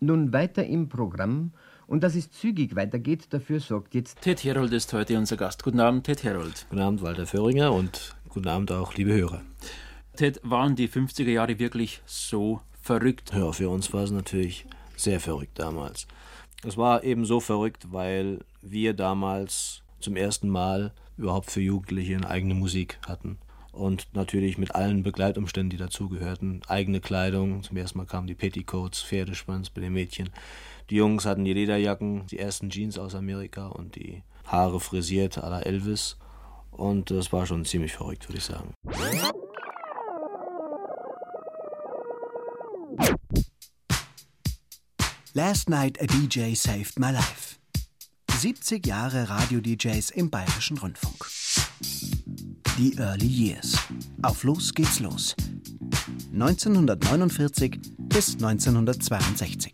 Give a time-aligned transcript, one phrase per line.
[0.00, 1.52] Nun weiter im Programm
[1.88, 4.20] und dass es zügig weitergeht, dafür sorgt jetzt.
[4.20, 5.64] Ted Herold ist heute unser Gast.
[5.64, 6.66] Guten Abend, Ted Herold.
[6.70, 9.42] Guten Abend, Walter Föhringer und guten Abend auch, liebe Hörer.
[10.14, 13.32] Ted, waren die 50er Jahre wirklich so verrückt?
[13.34, 14.66] Ja, für uns war es natürlich
[14.96, 16.06] sehr verrückt damals.
[16.64, 22.28] Es war eben so verrückt, weil wir damals zum ersten Mal überhaupt für Jugendliche eine
[22.28, 23.38] eigene Musik hatten.
[23.78, 26.62] Und natürlich mit allen Begleitumständen, die dazugehörten.
[26.66, 30.30] Eigene Kleidung, zum ersten Mal kamen die Petticoats, Pferdeschwanz bei den Mädchen.
[30.90, 35.48] Die Jungs hatten die Lederjacken, die ersten Jeans aus Amerika und die Haare frisiert à
[35.48, 36.16] la Elvis.
[36.72, 38.74] Und das war schon ziemlich verrückt, würde ich sagen.
[45.34, 47.58] Last Night a DJ Saved My Life.
[48.38, 51.26] 70 Jahre Radio-DJs im Bayerischen Rundfunk.
[52.78, 53.76] Die Early Years.
[54.22, 55.34] Auf Los geht's los.
[56.32, 59.72] 1949 bis 1962.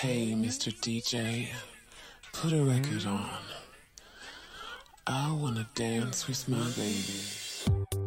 [0.00, 0.72] Hey, Mr.
[0.72, 1.48] DJ,
[2.32, 3.28] put a record on.
[5.06, 8.01] I wanna dance with my baby.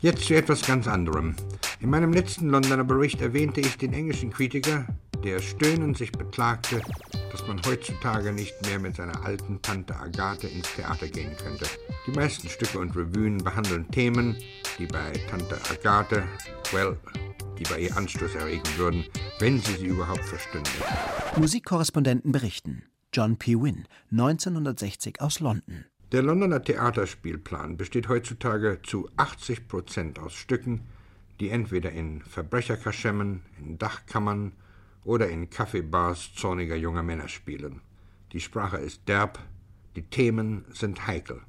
[0.00, 1.34] Jetzt zu etwas ganz anderem.
[1.80, 4.86] In meinem letzten Londoner Bericht erwähnte ich den englischen Kritiker,
[5.24, 6.80] der stöhnend sich beklagte,
[7.32, 11.66] dass man heutzutage nicht mehr mit seiner alten Tante Agathe ins Theater gehen könnte.
[12.06, 14.36] Die meisten Stücke und Revuen behandeln Themen,
[14.78, 16.22] die bei Tante Agathe,
[16.70, 16.96] well,
[17.58, 19.04] die bei ihr Anstoß erregen würden,
[19.40, 20.70] wenn sie sie überhaupt verstünde.
[21.36, 22.84] Musikkorrespondenten berichten.
[23.12, 23.56] John P.
[23.56, 25.86] Wynne, 1960 aus London.
[26.10, 30.86] Der Londoner Theaterspielplan besteht heutzutage zu 80 Prozent aus Stücken,
[31.38, 34.52] die entweder in Verbrecherkaschemmen, in Dachkammern
[35.04, 37.82] oder in Kaffeebars zorniger junger Männer spielen.
[38.32, 39.38] Die Sprache ist derb,
[39.96, 41.42] die Themen sind heikel.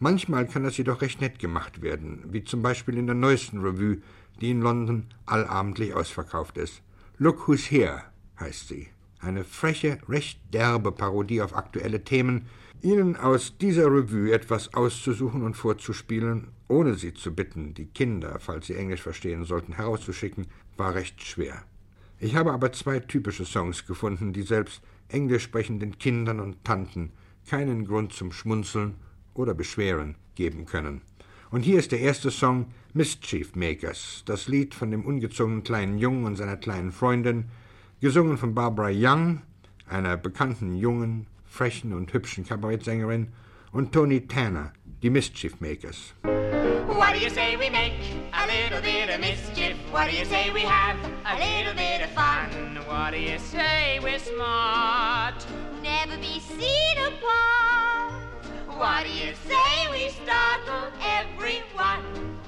[0.00, 4.02] Manchmal kann das jedoch recht nett gemacht werden, wie zum Beispiel in der neuesten Revue,
[4.40, 6.82] die in London allabendlich ausverkauft ist.
[7.18, 8.02] Look Who's Here
[8.40, 8.88] heißt sie.
[9.20, 12.48] Eine freche, recht derbe Parodie auf aktuelle Themen,
[12.82, 18.66] Ihnen aus dieser Revue etwas auszusuchen und vorzuspielen, ohne Sie zu bitten, die Kinder, falls
[18.66, 21.62] sie Englisch verstehen sollten, herauszuschicken, war recht schwer.
[22.18, 27.12] Ich habe aber zwei typische Songs gefunden, die selbst englisch sprechenden Kindern und Tanten
[27.48, 28.94] keinen Grund zum Schmunzeln
[29.34, 31.02] oder Beschweren geben können.
[31.52, 36.24] Und hier ist der erste Song Mischief Makers, das Lied von dem ungezogenen kleinen Jungen
[36.24, 37.44] und seiner kleinen Freundin,
[38.00, 39.42] gesungen von Barbara Young,
[39.86, 43.28] einer bekannten jungen, frechen und hübschen Kabarettsängerin,
[43.72, 46.14] und Tony Tanner, die Mischief Makers.
[46.22, 47.94] What do you say we make
[48.32, 49.76] a little bit of mischief?
[49.90, 52.76] What do you say we have a little bit of fun?
[52.86, 55.46] What do you say we're smart?
[55.82, 58.12] Never be seen apart.
[58.66, 62.41] What do you say we startle everyone?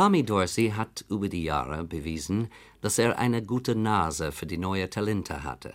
[0.00, 2.48] Tommy Dorsey hat über die Jahre bewiesen,
[2.80, 5.74] dass er eine gute Nase für die neuen Talente hatte.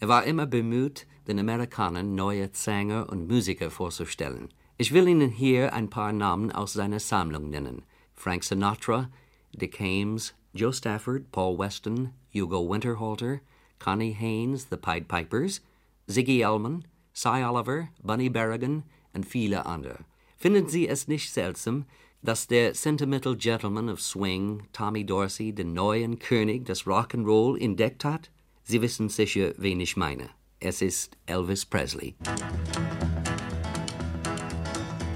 [0.00, 4.50] Er war immer bemüht, den Amerikanern neue Sänger und Musiker vorzustellen.
[4.76, 7.86] Ich will Ihnen hier ein paar Namen aus seiner Sammlung nennen.
[8.12, 9.08] Frank Sinatra,
[9.54, 13.40] Dick Hames, Joe Stafford, Paul Weston, Hugo Winterhalter,
[13.78, 15.62] Connie Haynes, The Pied Pipers,
[16.06, 18.82] Ziggy Elman, Cy Oliver, Bunny Berrigan
[19.14, 20.00] und viele andere.
[20.36, 21.86] Finden Sie es nicht seltsam,
[22.24, 28.30] dass der Sentimental Gentleman of Swing, Tommy Dorsey, den neuen König des Rock'n'Roll entdeckt hat?
[28.62, 30.30] Sie wissen sicher, wen ich meine.
[30.58, 32.14] Es ist Elvis Presley.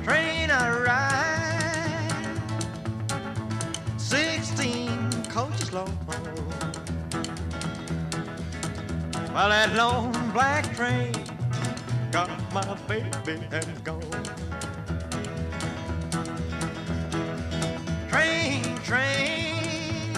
[0.04, 2.12] Train I ride,
[3.96, 4.88] 16
[5.32, 5.88] coaches long.
[9.32, 11.12] While that long black train
[12.12, 14.47] got my baby and gone.
[18.48, 20.14] Train, train,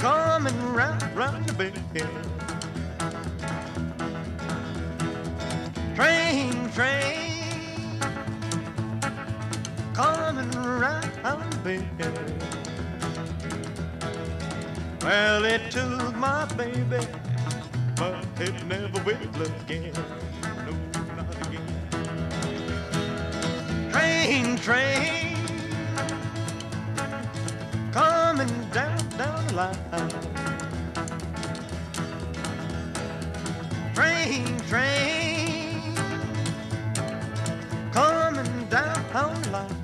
[0.00, 1.78] coming round, round the bend.
[5.94, 8.00] Train, train,
[9.94, 12.42] coming round the bend.
[15.02, 17.06] Well, it took my baby,
[17.94, 19.94] but it never will again.
[23.92, 25.33] Train, train,
[27.94, 30.10] coming down, down the line.
[33.94, 35.94] Train, train,
[37.92, 39.76] coming down the line.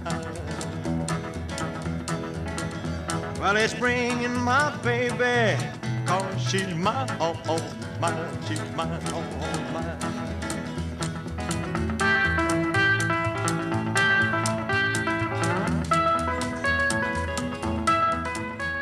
[3.38, 5.56] Well, it's bringing my baby,
[6.04, 8.00] cause she's my oh, oh, own.
[8.00, 9.22] mine, she's mine, all
[9.72, 10.09] mine.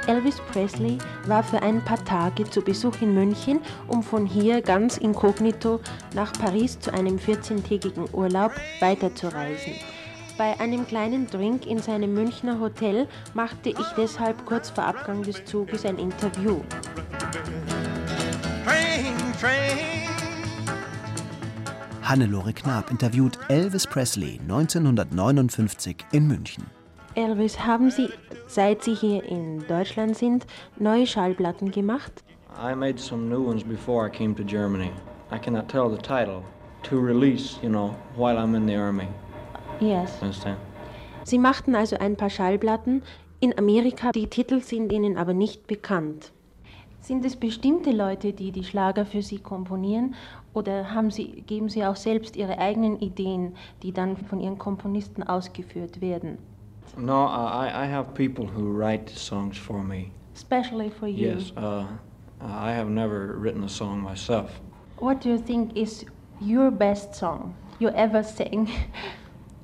[0.09, 0.97] Elvis Presley
[1.27, 5.81] war für ein paar Tage zu Besuch in München, um von hier ganz inkognito
[6.15, 9.75] nach Paris zu einem 14-tägigen Urlaub weiterzureisen.
[10.39, 15.45] Bei einem kleinen Drink in seinem Münchner Hotel machte ich deshalb kurz vor Abgang des
[15.45, 16.61] Zuges ein Interview.
[22.03, 26.78] Hannelore Knab interviewt Elvis Presley 1959 in München.
[27.19, 28.11] Elvis, haben Sie,
[28.47, 30.47] seit Sie hier in Deutschland sind,
[30.79, 32.23] neue Schallplatten gemacht?
[32.57, 34.93] I made some new ones before I came to Germany.
[35.33, 36.45] I cannot tell the title.
[36.85, 39.09] To release, you know, while I'm in the army.
[39.81, 40.23] Yes.
[40.23, 40.59] Understand?
[41.25, 43.03] Sie machten also ein paar Schallplatten
[43.41, 46.31] in Amerika, die Titel sind Ihnen aber nicht bekannt.
[47.01, 50.15] Sind es bestimmte Leute, die die Schlager für Sie komponieren
[50.55, 55.25] oder haben Sie, geben Sie auch selbst Ihre eigenen Ideen, die dann von Ihren Komponisten
[55.25, 56.39] ausgeführt werden?
[56.99, 60.13] No, I, I have people who write songs for me.
[60.35, 61.29] Especially for you.
[61.29, 61.87] Yes, uh,
[62.41, 64.61] I have never written a song myself.
[64.99, 66.05] What do you think is
[66.41, 68.69] your best song you ever sang?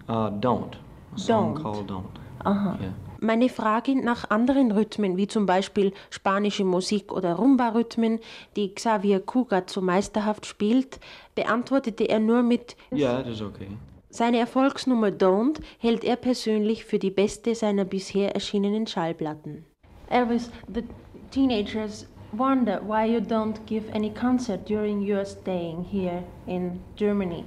[0.09, 0.77] Uh, don't.
[1.17, 1.63] A song Don't.
[1.63, 2.19] called Don't.
[2.45, 2.77] Aha.
[2.79, 2.93] Yeah.
[3.21, 8.19] Meine Frage nach anderen Rhythmen, wie zum Beispiel spanische Musik oder Rumba-Rhythmen,
[8.55, 11.01] die Xavier Cugat so meisterhaft spielt,
[11.35, 13.69] beantwortete er nur mit Yeah, it is okay.
[14.14, 19.64] Seine Erfolgsnummer Don't hält er persönlich für die beste seiner bisher erschienenen Schallplatten.
[20.08, 20.84] Elvis, the
[21.32, 27.44] teenagers wonder why you don't give any concert during your staying here in Germany.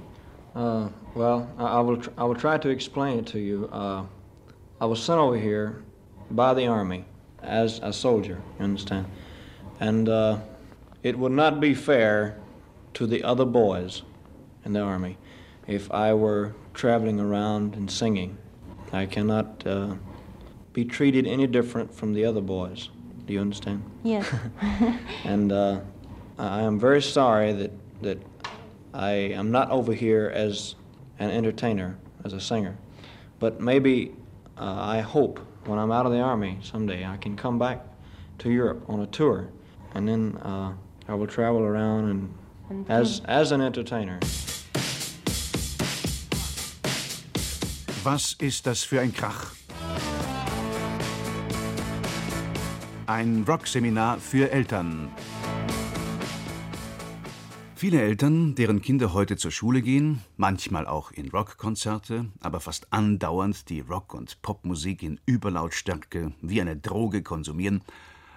[0.54, 2.02] Uh, well, I, I will.
[2.18, 3.70] I will try to explain it to you.
[3.72, 4.04] Uh,
[4.78, 5.82] I was sent over here
[6.30, 7.06] by the army
[7.42, 8.42] as a soldier.
[8.58, 9.06] You understand?
[9.80, 10.36] And uh,
[11.02, 12.36] it would not be fair
[12.92, 14.02] to the other boys
[14.66, 15.16] in the army
[15.68, 18.38] if I were traveling around and singing.
[18.92, 19.94] I cannot uh,
[20.72, 22.88] be treated any different from the other boys.
[23.26, 23.84] Do you understand?
[24.02, 24.26] Yes.
[25.24, 25.80] and uh,
[26.38, 28.18] I I am very sorry that that
[28.94, 30.76] I am not over here as
[31.18, 32.78] an entertainer, as a singer.
[33.38, 34.14] But maybe
[34.56, 37.84] uh, I hope when I'm out of the army someday I can come back
[38.38, 39.48] to Europe on a tour,
[39.94, 40.72] and then uh,
[41.08, 42.32] I will travel around
[42.70, 44.20] and as as an entertainer.
[48.10, 49.52] Was ist das für ein Krach?
[53.06, 55.10] Ein Rockseminar für Eltern.
[57.74, 63.68] Viele Eltern, deren Kinder heute zur Schule gehen, manchmal auch in Rockkonzerte, aber fast andauernd
[63.68, 67.82] die Rock- und Popmusik in Überlautstärke wie eine Droge konsumieren,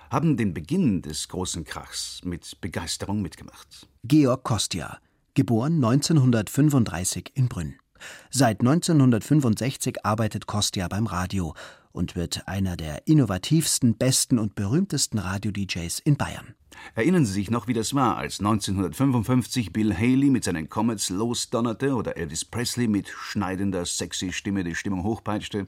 [0.10, 3.88] haben den Beginn des großen Krachs mit Begeisterung mitgemacht.
[4.04, 4.98] Georg Kostja,
[5.34, 7.81] geboren 1935 in Brünn.
[8.30, 11.54] Seit 1965 arbeitet Kostja beim Radio
[11.92, 16.56] und wird einer der innovativsten, besten und berühmtesten Radio-DJs in Bayern.
[16.96, 21.94] Erinnern Sie sich noch, wie das war, als 1955 Bill Haley mit seinen Comets losdonnerte
[21.96, 25.68] oder Elvis Presley mit schneidender, sexy Stimme die Stimmung hochpeitschte?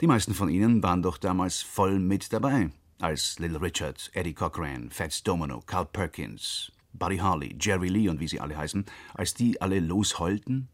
[0.00, 4.90] Die meisten von Ihnen waren doch damals voll mit dabei, als Little Richard, Eddie Cochran,
[4.90, 9.60] Fats Domino, Carl Perkins, Buddy Harley, Jerry Lee und wie sie alle heißen, als die
[9.60, 10.68] alle losheulten?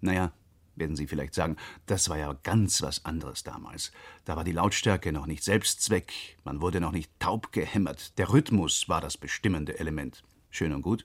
[0.00, 0.32] Naja,
[0.76, 3.92] werden Sie vielleicht sagen, das war ja ganz was anderes damals.
[4.24, 8.88] Da war die Lautstärke noch nicht Selbstzweck, man wurde noch nicht taub gehämmert, der Rhythmus
[8.88, 10.22] war das bestimmende Element.
[10.50, 11.04] Schön und gut.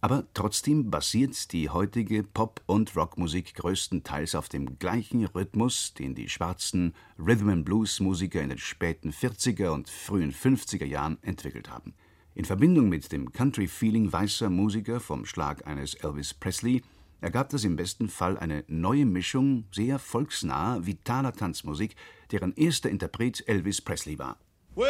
[0.00, 6.28] Aber trotzdem basiert die heutige Pop- und Rockmusik größtenteils auf dem gleichen Rhythmus, den die
[6.28, 11.94] schwarzen Rhythm-and-Blues-Musiker in den späten 40er und frühen 50er Jahren entwickelt haben.
[12.36, 16.82] In Verbindung mit dem Country-Feeling weißer Musiker vom Schlag eines Elvis Presley
[17.20, 21.96] ergab das im besten Fall eine neue Mischung sehr volksnaher, vitaler Tanzmusik,
[22.30, 24.38] deren erster Interpret Elvis Presley war.
[24.74, 24.88] Well,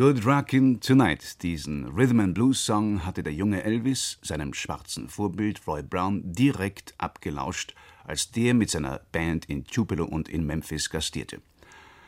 [0.00, 5.60] Good Rockin' Tonight, diesen Rhythm and Blues Song hatte der junge Elvis seinem schwarzen Vorbild
[5.66, 11.42] Roy Brown direkt abgelauscht, als der mit seiner Band in Tupelo und in Memphis gastierte.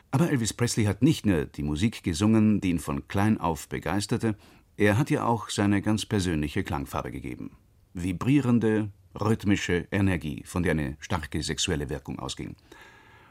[0.09, 4.35] Aber Elvis Presley hat nicht nur die Musik gesungen, die ihn von klein auf begeisterte,
[4.75, 7.51] er hat ihr auch seine ganz persönliche Klangfarbe gegeben.
[7.93, 12.55] Vibrierende, rhythmische Energie, von der eine starke sexuelle Wirkung ausging.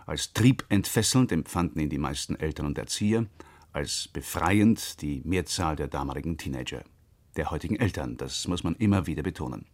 [0.07, 3.27] Als triebentfesselnd empfanden ihn die meisten Eltern und Erzieher,
[3.73, 6.85] als befreiend die Mehrzahl der damaligen Teenager.
[7.37, 9.67] Der heutigen Eltern, das muss man immer wieder betonen.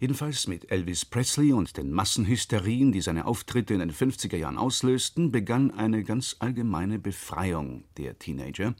[0.00, 5.32] Jedenfalls mit Elvis Presley und den Massenhysterien, die seine Auftritte in den 50er Jahren auslösten,
[5.32, 8.74] begann eine ganz allgemeine Befreiung der Teenager,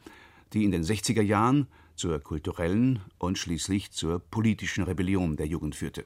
[0.53, 6.05] die in den 60er Jahren zur kulturellen und schließlich zur politischen Rebellion der Jugend führte.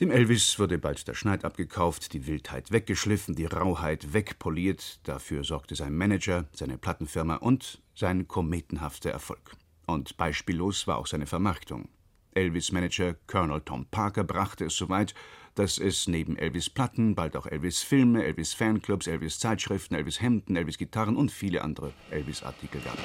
[0.00, 5.76] Dem Elvis wurde bald der Schneid abgekauft, die Wildheit weggeschliffen, die Rauheit wegpoliert, dafür sorgte
[5.76, 9.52] sein Manager, seine Plattenfirma und sein kometenhafter Erfolg.
[9.86, 11.88] Und beispiellos war auch seine Vermarktung.
[12.34, 15.14] Elvis-Manager Colonel Tom Parker brachte es so weit,
[15.54, 22.80] dass es neben Elvis-Platten bald auch Elvis-Filme, Elvis-Fanclubs, Elvis-Zeitschriften, Elvis-Hemden, Elvis-Gitarren und viele andere Elvis-Artikel
[22.80, 22.98] gab.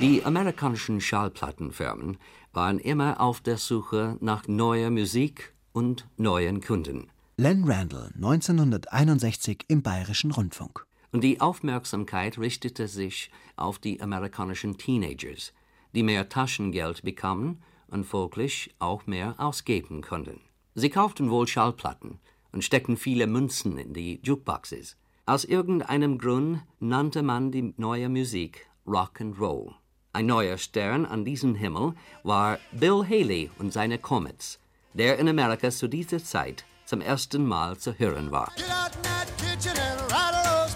[0.00, 2.16] Die amerikanischen Schallplattenfirmen
[2.54, 7.10] waren immer auf der Suche nach neuer Musik und neuen Kunden.
[7.36, 10.86] Len Randall, 1961 im Bayerischen Rundfunk.
[11.12, 15.52] Und die Aufmerksamkeit richtete sich auf die amerikanischen Teenagers,
[15.94, 20.40] die mehr Taschengeld bekamen und folglich auch mehr ausgeben konnten.
[20.74, 22.20] Sie kauften wohl Schallplatten
[22.52, 24.96] und steckten viele Münzen in die Jukeboxes.
[25.26, 29.74] Aus irgendeinem Grund nannte man die neue Musik Rock and Roll.
[30.12, 34.58] Ein neuer Stern an diesem Himmel war Bill Haley und seine Comets,
[34.92, 38.52] der in Amerika zu dieser Zeit zum ersten Mal zu hören war.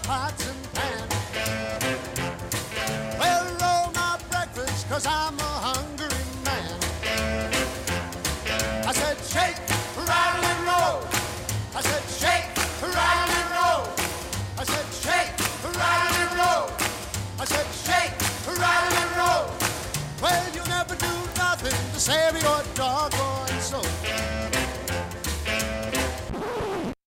[0.05, 0.44] Cause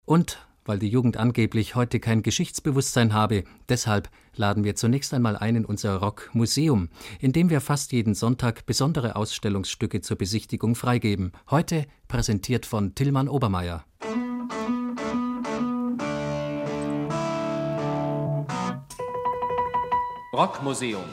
[0.09, 3.45] Und weil die Jugend angeblich heute kein Geschichtsbewusstsein habe.
[3.69, 6.88] Deshalb laden wir zunächst einmal ein in unser Rockmuseum,
[7.21, 11.33] in dem wir fast jeden Sonntag besondere Ausstellungsstücke zur Besichtigung freigeben.
[11.50, 13.85] Heute präsentiert von Tillmann Obermeier.
[20.33, 21.05] Rockmuseum.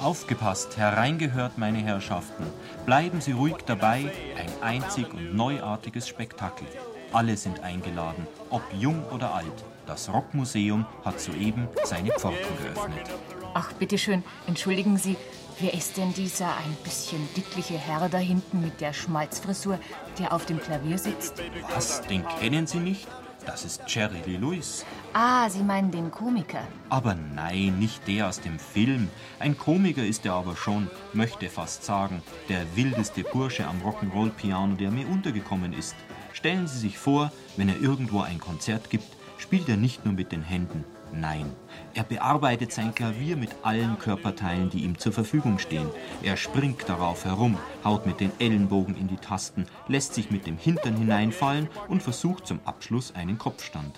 [0.00, 2.44] Aufgepasst, hereingehört, meine Herrschaften.
[2.86, 6.66] Bleiben Sie ruhig dabei, ein einzig und neuartiges Spektakel.
[7.12, 9.64] Alle sind eingeladen, ob jung oder alt.
[9.86, 13.10] Das Rockmuseum hat soeben seine Pforten geöffnet.
[13.52, 15.16] Ach, bitteschön, entschuldigen Sie,
[15.60, 19.78] wer ist denn dieser ein bisschen dickliche Herr da hinten mit der Schmalzfrisur,
[20.18, 21.42] der auf dem Klavier sitzt?
[21.74, 23.06] Was, den kennen Sie nicht?
[23.44, 24.86] Das ist Jerry Lee Lewis.
[25.12, 26.62] Ah, Sie meinen den Komiker.
[26.88, 29.08] Aber nein, nicht der aus dem Film.
[29.40, 34.92] Ein Komiker ist er aber schon, möchte fast sagen, der wildeste Bursche am Rock'n'Roll-Piano, der
[34.92, 35.96] mir untergekommen ist.
[36.42, 39.06] Stellen Sie sich vor, wenn er irgendwo ein Konzert gibt,
[39.38, 40.84] spielt er nicht nur mit den Händen.
[41.12, 41.52] Nein,
[41.94, 45.86] er bearbeitet sein Klavier mit allen Körperteilen, die ihm zur Verfügung stehen.
[46.20, 50.58] Er springt darauf herum, haut mit den Ellenbogen in die Tasten, lässt sich mit dem
[50.58, 53.94] Hintern hineinfallen und versucht zum Abschluss einen Kopfstand.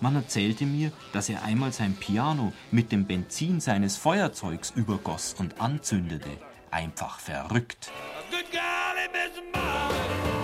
[0.00, 5.60] Man erzählte mir, dass er einmal sein Piano mit dem Benzin seines Feuerzeugs übergoss und
[5.60, 6.30] anzündete.
[6.72, 7.92] Einfach verrückt.
[8.32, 10.43] Good golly,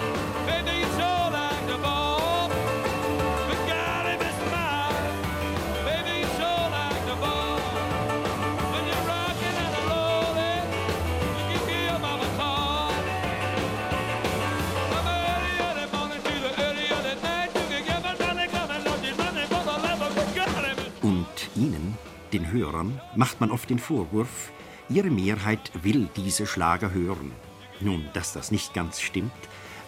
[22.71, 24.53] Hörern macht man oft den Vorwurf,
[24.89, 27.33] ihre Mehrheit will diese Schlager hören.
[27.81, 29.33] Nun, dass das nicht ganz stimmt,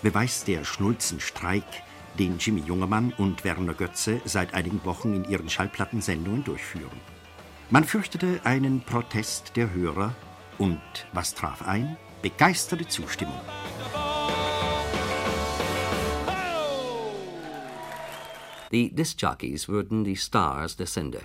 [0.03, 1.65] beweist der Schnulzenstreik,
[2.19, 7.01] den Jimmy Jungermann und Werner Götze seit einigen Wochen in ihren Schallplattensendungen durchführen.
[7.71, 10.15] Man fürchtete einen Protest der Hörer
[10.59, 10.81] und
[11.13, 11.97] was traf ein?
[12.21, 13.41] Begeisterte Zustimmung.
[18.73, 21.21] Die Discjockeys wurden die Stars der Sender.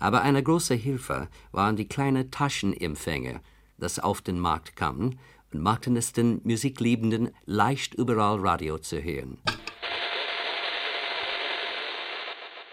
[0.00, 3.40] Aber eine große Hilfe waren die kleinen Taschenempfänger,
[3.78, 5.18] das auf den Markt kamen
[5.52, 9.38] und machten es den Musikliebenden leicht überall Radio zu hören.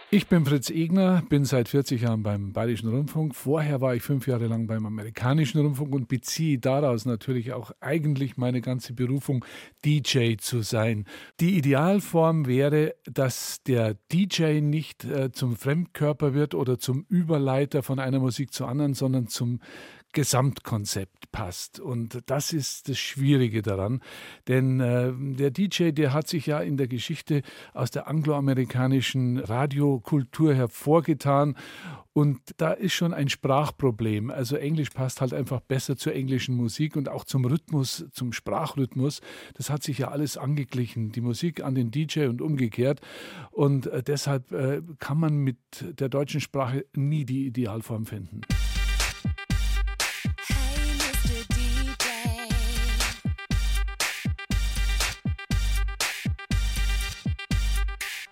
[0.10, 3.36] Ich bin Fritz Egner, bin seit 40 Jahren beim Bayerischen Rundfunk.
[3.36, 8.38] Vorher war ich fünf Jahre lang beim Amerikanischen Rundfunk und beziehe daraus natürlich auch eigentlich
[8.38, 9.44] meine ganze Berufung,
[9.84, 11.04] DJ zu sein.
[11.42, 18.00] Die Idealform wäre, dass der DJ nicht äh, zum Fremdkörper wird oder zum Überleiter von
[18.00, 19.60] einer Musik zur anderen, sondern zum
[20.18, 21.80] Gesamtkonzept passt.
[21.80, 24.02] Und das ist das Schwierige daran.
[24.48, 27.44] Denn äh, der DJ, der hat sich ja in der Geschichte
[27.76, 31.56] aus der angloamerikanischen Radiokultur hervorgetan.
[32.14, 34.32] Und da ist schon ein Sprachproblem.
[34.32, 39.22] Also Englisch passt halt einfach besser zur englischen Musik und auch zum Rhythmus, zum Sprachrhythmus.
[39.54, 41.12] Das hat sich ja alles angeglichen.
[41.12, 43.02] Die Musik an den DJ und umgekehrt.
[43.52, 48.42] Und äh, deshalb äh, kann man mit der deutschen Sprache nie die Idealform finden.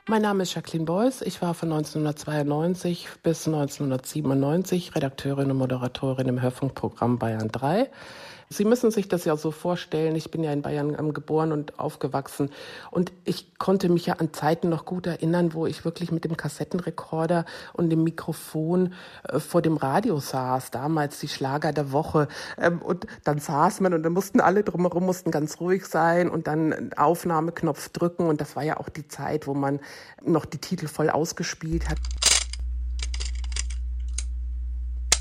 [0.07, 1.23] Mein Name ist Jacqueline Beuys.
[1.23, 7.89] Ich war von 1992 bis 1997 Redakteurin und Moderatorin im Hörfunkprogramm Bayern 3.
[8.49, 10.15] Sie müssen sich das ja so vorstellen.
[10.15, 12.51] Ich bin ja in Bayern geboren und aufgewachsen.
[12.91, 16.37] Und ich konnte mich ja an Zeiten noch gut erinnern, wo ich wirklich mit dem
[16.37, 18.93] Kassettenrekorder und dem Mikrofon
[19.27, 20.71] äh, vor dem Radio saß.
[20.71, 22.27] Damals die Schlager der Woche.
[22.59, 26.47] Ähm, und dann saß man und dann mussten alle drumherum mussten ganz ruhig sein und
[26.47, 28.27] dann Aufnahmeknopf drücken.
[28.27, 29.79] Und das war ja auch die Zeit, wo man
[30.23, 31.97] noch die Titel voll ausgespielt hat.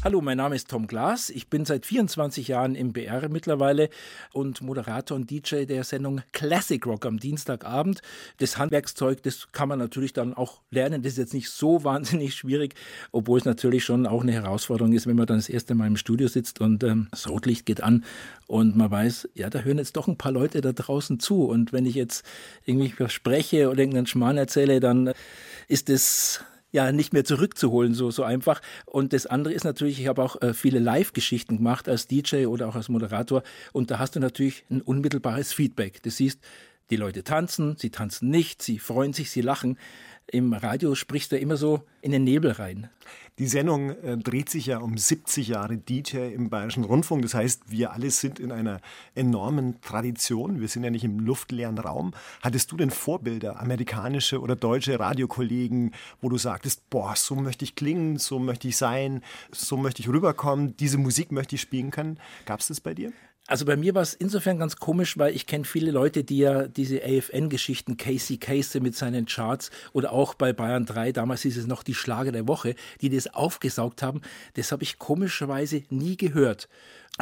[0.05, 1.31] Hallo, mein Name ist Tom Glas.
[1.31, 3.89] Ich bin seit 24 Jahren im BR mittlerweile
[4.35, 8.03] und Moderator und DJ der Sendung Classic Rock am Dienstagabend.
[8.37, 11.01] Das Handwerkszeug, das kann man natürlich dann auch lernen.
[11.01, 12.75] Das ist jetzt nicht so wahnsinnig schwierig,
[13.13, 15.97] obwohl es natürlich schon auch eine Herausforderung ist, wenn man dann das erste Mal im
[15.97, 18.05] Studio sitzt und ähm, das Rotlicht geht an
[18.47, 21.47] und man weiß, ja, da hören jetzt doch ein paar Leute da draußen zu.
[21.47, 22.27] Und wenn ich jetzt
[22.67, 25.15] irgendwie verspreche oder irgendeinen Schmarrn erzähle, dann
[25.67, 28.61] ist es ja nicht mehr zurückzuholen, so, so einfach.
[28.85, 32.69] Und das andere ist natürlich, ich habe auch äh, viele Live-Geschichten gemacht als DJ oder
[32.69, 36.03] auch als Moderator und da hast du natürlich ein unmittelbares Feedback.
[36.03, 36.41] Du siehst,
[36.91, 39.79] die Leute tanzen, sie tanzen nicht, sie freuen sich, sie lachen.
[40.31, 42.89] Im Radio sprichst du immer so in den Nebel rein.
[43.39, 47.23] Die Sendung äh, dreht sich ja um 70 Jahre DJ im Bayerischen Rundfunk.
[47.23, 48.81] Das heißt, wir alle sind in einer
[49.15, 50.61] enormen Tradition.
[50.61, 52.13] Wir sind ja nicht im luftleeren Raum.
[52.43, 57.75] Hattest du denn Vorbilder, amerikanische oder deutsche Radiokollegen, wo du sagtest, boah, so möchte ich
[57.75, 62.19] klingen, so möchte ich sein, so möchte ich rüberkommen, diese Musik möchte ich spielen können?
[62.47, 63.13] Gab es das bei dir?
[63.47, 66.67] Also bei mir war es insofern ganz komisch, weil ich kenne viele Leute, die ja
[66.67, 71.67] diese AFN-Geschichten, Casey Casey mit seinen Charts oder auch bei Bayern 3, damals hieß es
[71.67, 74.23] noch die Schlager der Woche, die das aufgesaugt haben.
[74.55, 76.71] Das habe ich komischerweise nie gehört.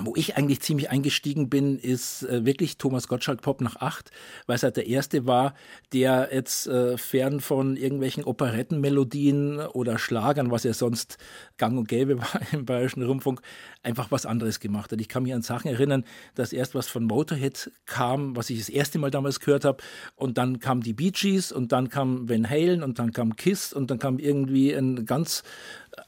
[0.00, 4.10] Wo ich eigentlich ziemlich eingestiegen bin, ist äh, wirklich Thomas Gottschalk Pop nach acht,
[4.46, 5.52] weil es halt der erste war,
[5.92, 11.18] der jetzt äh, fern von irgendwelchen Operettenmelodien oder Schlagern, was ja sonst
[11.58, 13.42] gang und gäbe war im Bayerischen Rundfunk,
[13.82, 15.00] einfach was anderes gemacht hat.
[15.02, 18.70] Ich kann mich an Sachen erinnern, dass erst was von Motorhead kam, was ich das
[18.70, 19.84] erste Mal damals gehört habe,
[20.16, 23.74] und dann kam die Bee Gees und dann kam Van Halen und dann kam Kiss
[23.74, 25.42] und dann kam irgendwie ein ganz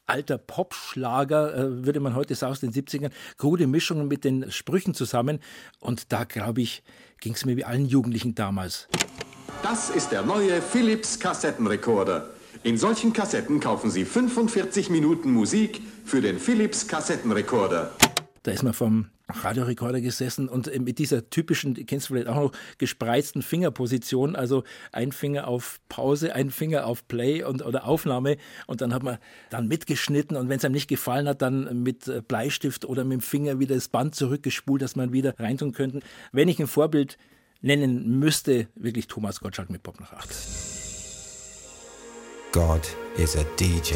[0.05, 4.93] alter Popschlager, äh, würde man heute sagen, aus den 70ern, gute Mischungen mit den Sprüchen
[4.93, 5.39] zusammen.
[5.79, 6.83] Und da, glaube ich,
[7.19, 8.87] ging es mir wie allen Jugendlichen damals.
[9.63, 12.29] Das ist der neue Philips Kassettenrekorder.
[12.63, 17.91] In solchen Kassetten kaufen Sie 45 Minuten Musik für den Philips Kassettenrekorder.
[18.43, 22.35] Da ist man vom Radiorekorder gesessen und äh, mit dieser typischen, kennst du vielleicht auch
[22.35, 28.37] noch, gespreizten Fingerposition, also ein Finger auf Pause, ein Finger auf Play und, oder Aufnahme
[28.67, 29.17] und dann hat man
[29.49, 33.19] dann mitgeschnitten und wenn es einem nicht gefallen hat, dann mit äh, Bleistift oder mit
[33.19, 36.01] dem Finger wieder das Band zurückgespult, dass man wieder reintun könnte.
[36.31, 37.17] Wenn ich ein Vorbild
[37.61, 40.29] nennen müsste, wirklich Thomas Gottschalk mit Pop nach 8.
[42.51, 43.95] God is a DJ.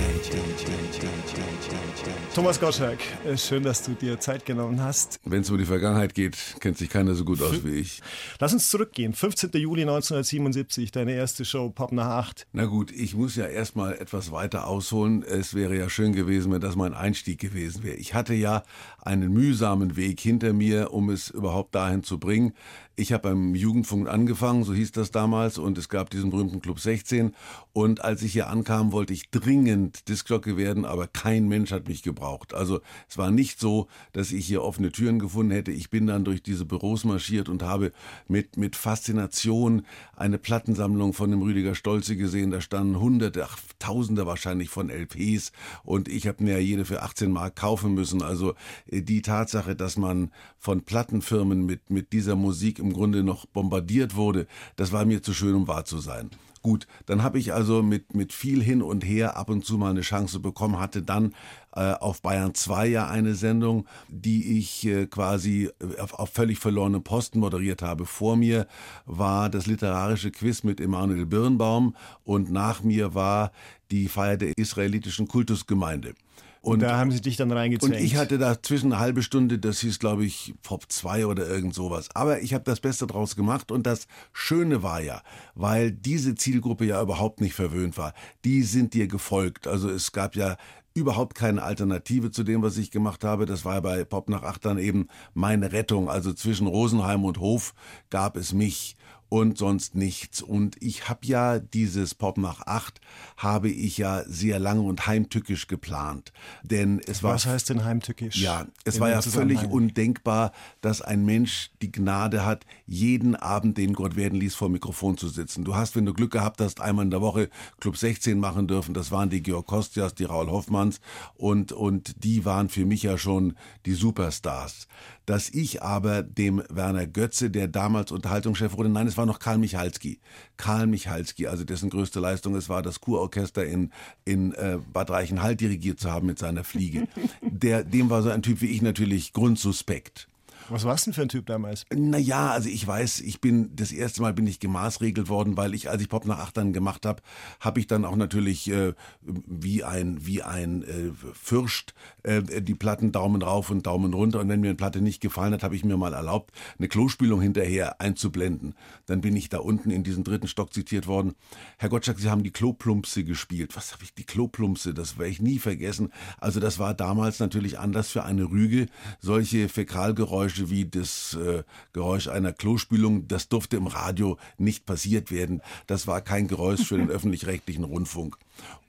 [2.33, 5.19] Thomas Gottschalk, äh, schön, dass du dir Zeit genommen hast.
[5.25, 8.01] Wenn es um die Vergangenheit geht, kennt sich keiner so gut aus wie ich.
[8.39, 9.13] Lass uns zurückgehen.
[9.13, 9.49] 15.
[9.53, 12.47] Juli 1977, deine erste Show, Pop nach 8.
[12.53, 15.23] Na gut, ich muss ja erstmal etwas weiter ausholen.
[15.23, 17.97] Es wäre ja schön gewesen, wenn das mein Einstieg gewesen wäre.
[17.97, 18.63] Ich hatte ja
[19.01, 22.53] einen mühsamen Weg hinter mir, um es überhaupt dahin zu bringen.
[22.95, 26.81] Ich habe beim Jugendfunk angefangen, so hieß das damals, und es gab diesen berühmten Club
[26.81, 27.33] 16.
[27.71, 32.03] Und als ich hier ankam, wollte ich dringend Discjockey werden, aber kein Mensch hat mich
[32.03, 32.53] gebraucht.
[32.53, 35.71] Also es war nicht so, dass ich hier offene Türen gefunden hätte.
[35.71, 37.91] Ich bin dann durch diese Büros marschiert und habe
[38.27, 42.51] mit, mit Faszination eine Plattensammlung von dem Rüdiger Stolze gesehen.
[42.51, 45.51] Da standen hunderte, ach, tausende wahrscheinlich von LPs
[45.83, 48.21] und ich habe mir ja jede für 18 Mark kaufen müssen.
[48.21, 48.55] Also
[48.87, 54.15] äh, die Tatsache, dass man von Plattenfirmen mit, mit dieser Musik im Grunde noch bombardiert
[54.15, 56.29] wurde, das war mir zu schön, um wahr zu sein.
[56.61, 59.91] Gut, dann habe ich also mit, mit viel hin und her ab und zu mal
[59.91, 61.33] eine Chance bekommen, hatte dann
[61.73, 65.69] äh, auf Bayern 2 ja eine Sendung, die ich äh, quasi
[65.99, 68.05] auf, auf völlig verlorenen Posten moderiert habe.
[68.05, 68.67] Vor mir
[69.05, 71.95] war das literarische Quiz mit Emanuel Birnbaum
[72.25, 73.51] und nach mir war
[73.91, 76.13] die Feier der israelitischen Kultusgemeinde.
[76.61, 77.95] Und da haben sie dich dann reingezwängt.
[77.95, 81.73] Und ich hatte dazwischen eine halbe Stunde, das hieß, glaube ich, Pop 2 oder irgend
[81.73, 82.09] sowas.
[82.13, 85.21] Aber ich habe das Beste draus gemacht und das Schöne war ja,
[85.55, 89.67] weil diese Zielgruppe ja überhaupt nicht verwöhnt war, die sind dir gefolgt.
[89.67, 90.57] Also es gab ja
[90.93, 93.45] überhaupt keine Alternative zu dem, was ich gemacht habe.
[93.45, 96.09] Das war bei Pop nach acht dann eben meine Rettung.
[96.09, 97.73] Also zwischen Rosenheim und Hof
[98.09, 98.95] gab es mich
[99.29, 100.41] und sonst nichts.
[100.41, 102.99] Und ich habe ja dieses Pop nach acht,
[103.37, 106.33] habe ich ja sehr lange und heimtückisch geplant.
[106.63, 107.35] Denn es war.
[107.35, 108.35] Was heißt denn heimtückisch?
[108.37, 113.93] Ja, es war ja völlig undenkbar, dass ein Mensch die Gnade hat, jeden Abend, den
[113.93, 115.63] Gott werden ließ, vor dem Mikrofon zu sitzen.
[115.63, 118.93] Du hast, wenn du Glück gehabt hast, einmal in der Woche Club 16 machen dürfen.
[118.95, 120.99] Das waren die Georg Kostias, die Raul Hoffmanns
[121.35, 124.87] und, und die waren für mich ja schon die Superstars
[125.29, 129.57] dass ich aber dem Werner Götze, der damals Unterhaltungschef wurde, nein, es war noch Karl
[129.57, 130.19] Michalski.
[130.55, 133.91] Karl Michalski, also dessen größte Leistung es war, das Kurorchester in,
[134.23, 137.07] in äh, Bad Reichenhall dirigiert zu haben mit seiner Fliege.
[137.41, 140.29] Der, dem war so ein Typ wie ich natürlich grundsuspekt.
[140.69, 141.85] Was warst du denn für ein Typ damals?
[141.93, 145.89] Naja, also ich weiß, ich bin, das erste Mal bin ich gemaßregelt worden, weil ich,
[145.89, 147.21] als ich Pop nach Achtern gemacht habe,
[147.59, 153.11] habe ich dann auch natürlich äh, wie ein, wie ein äh, Fürst äh, die Platten
[153.11, 154.39] Daumen rauf und Daumen runter.
[154.39, 157.41] Und wenn mir eine Platte nicht gefallen hat, habe ich mir mal erlaubt, eine Klospülung
[157.41, 158.75] hinterher einzublenden.
[159.05, 161.33] Dann bin ich da unten in diesen dritten Stock zitiert worden.
[161.77, 163.75] Herr Gottschalk, Sie haben die Kloplumpse gespielt.
[163.75, 164.93] Was habe ich, die Kloplumpse?
[164.93, 166.11] Das werde ich nie vergessen.
[166.39, 168.87] Also das war damals natürlich anders für eine Rüge.
[169.19, 175.31] Solche Fäkalgeräusche Geräusche wie das äh, Geräusch einer Klospülung, das durfte im Radio nicht passiert
[175.31, 175.61] werden.
[175.87, 178.37] Das war kein Geräusch für den öffentlich-rechtlichen Rundfunk.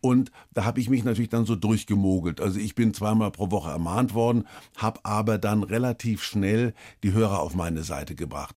[0.01, 2.41] Und da habe ich mich natürlich dann so durchgemogelt.
[2.41, 7.41] Also ich bin zweimal pro Woche ermahnt worden, habe aber dann relativ schnell die Hörer
[7.41, 8.57] auf meine Seite gebracht.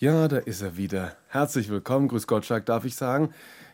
[0.00, 1.16] Ja, da ist er wieder.
[1.26, 3.30] Herzlich willkommen, Grüß Gottschalk, darf ich sagen.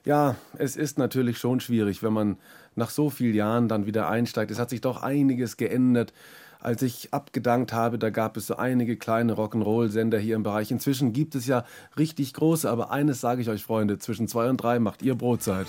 [0.07, 2.39] Ja, es ist natürlich schon schwierig, wenn man
[2.77, 4.51] nach so vielen Jahren dann wieder einsteigt.
[4.51, 6.15] Es hat sich doch einiges geändert.
[6.61, 10.71] Als ich abgedankt habe, da gab es so einige kleine Rock'n'Roll-Sender hier im Bereich.
[10.71, 11.67] Inzwischen gibt es ja
[11.99, 15.67] richtig große, aber eines sage ich euch, Freunde, zwischen zwei und drei macht ihr Brotzeit.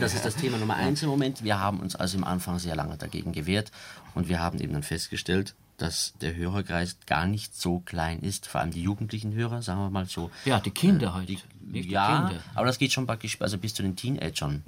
[0.00, 1.44] Das ist das Thema Nummer eins im Moment.
[1.44, 3.70] Wir haben uns also im Anfang sehr lange dagegen gewehrt
[4.16, 8.60] und wir haben eben dann festgestellt, dass der Hörerkreis gar nicht so klein ist, vor
[8.60, 10.30] allem die jugendlichen Hörer, sagen wir mal so.
[10.44, 11.28] Ja, die Kinder äh, halt.
[11.28, 12.42] Die, Nicht die ja, Kinder.
[12.54, 14.62] aber das geht schon praktisch also bis zu den Teenagern.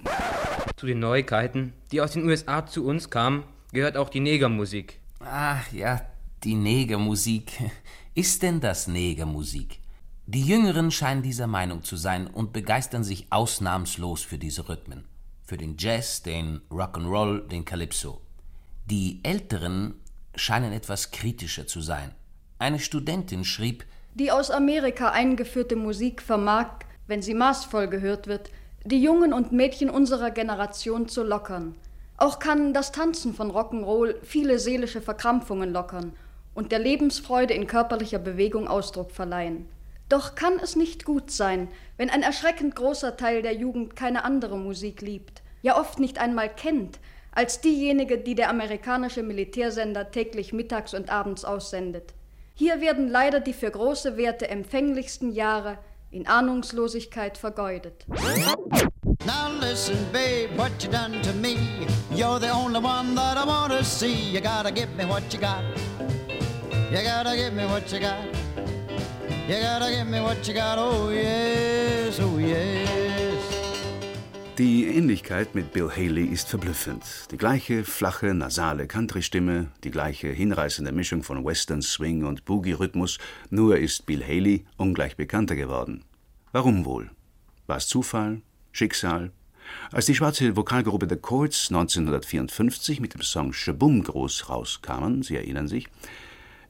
[0.76, 4.98] Zu den Neuigkeiten, die aus den USA zu uns kamen, gehört auch die Negermusik.
[5.20, 6.00] Ach ja,
[6.42, 7.52] die Negermusik.
[8.16, 9.78] Ist denn das Negermusik?
[10.26, 15.04] Die Jüngeren scheinen dieser Meinung zu sein und begeistern sich ausnahmslos für diese Rhythmen.
[15.44, 18.20] Für den Jazz, den Rock'n'Roll, den Calypso.
[18.86, 19.94] Die Älteren
[20.36, 22.12] scheinen etwas kritischer zu sein.
[22.58, 26.68] Eine Studentin schrieb, Die aus Amerika eingeführte Musik vermag,
[27.06, 28.50] wenn sie maßvoll gehört wird,
[28.84, 31.74] die Jungen und Mädchen unserer Generation zu lockern.
[32.16, 36.12] Auch kann das Tanzen von Rock'n'Roll viele seelische Verkrampfungen lockern
[36.54, 39.66] und der Lebensfreude in körperlicher Bewegung Ausdruck verleihen.
[40.08, 44.56] Doch kann es nicht gut sein, wenn ein erschreckend großer Teil der Jugend keine andere
[44.56, 47.00] Musik liebt, ja oft nicht einmal kennt,
[47.34, 52.14] als diejenige, die der amerikanische Militärsender täglich mittags und abends aussendet.
[52.54, 55.78] Hier werden leider die für große Werte empfänglichsten Jahre
[56.12, 58.06] in Ahnungslosigkeit vergeudet.
[59.26, 61.56] Now listen, babe, what you done to me.
[62.12, 64.30] You're the only one that I wanna see.
[64.32, 65.64] You gotta give me what you got.
[66.90, 68.22] You gotta give me what you got.
[69.48, 70.78] You gotta give me what you got.
[70.78, 72.93] Oh yes, oh yes.
[74.56, 77.02] Die Ähnlichkeit mit Bill Haley ist verblüffend.
[77.32, 83.18] Die gleiche flache, nasale Country-Stimme, die gleiche hinreißende Mischung von Western, Swing und Boogie-Rhythmus,
[83.50, 86.04] nur ist Bill Haley ungleich bekannter geworden.
[86.52, 87.10] Warum wohl?
[87.66, 88.42] War es Zufall?
[88.70, 89.32] Schicksal?
[89.90, 95.66] Als die schwarze Vokalgruppe The Chords 1954 mit dem Song Shabum groß rauskamen, Sie erinnern
[95.66, 95.88] sich,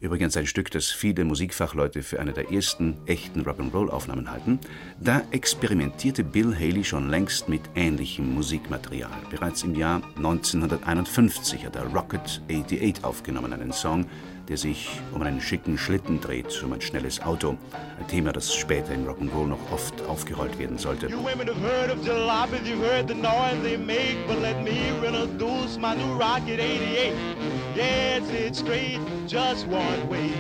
[0.05, 4.61] übrigens ein Stück, das viele Musikfachleute für eine der ersten echten Rock'n'Roll-Aufnahmen halten,
[5.01, 9.11] da experimentierte Bill Haley schon längst mit ähnlichem Musikmaterial.
[9.31, 14.07] Bereits im Jahr 1951 hat er Rocket 88 aufgenommen, einen Song,
[14.49, 17.57] der sich um einen schicken Schlitten dreht, um ein schnelles Auto,
[17.99, 21.07] ein Thema, das später im Rock'n'Roll noch oft aufgerollt werden sollte.
[21.09, 24.89] You women have heard of jalopies, you've heard the noise they make, but let me
[25.05, 27.15] introduce my new Rocket 88.
[27.75, 30.31] Yes, it's straight, just one way.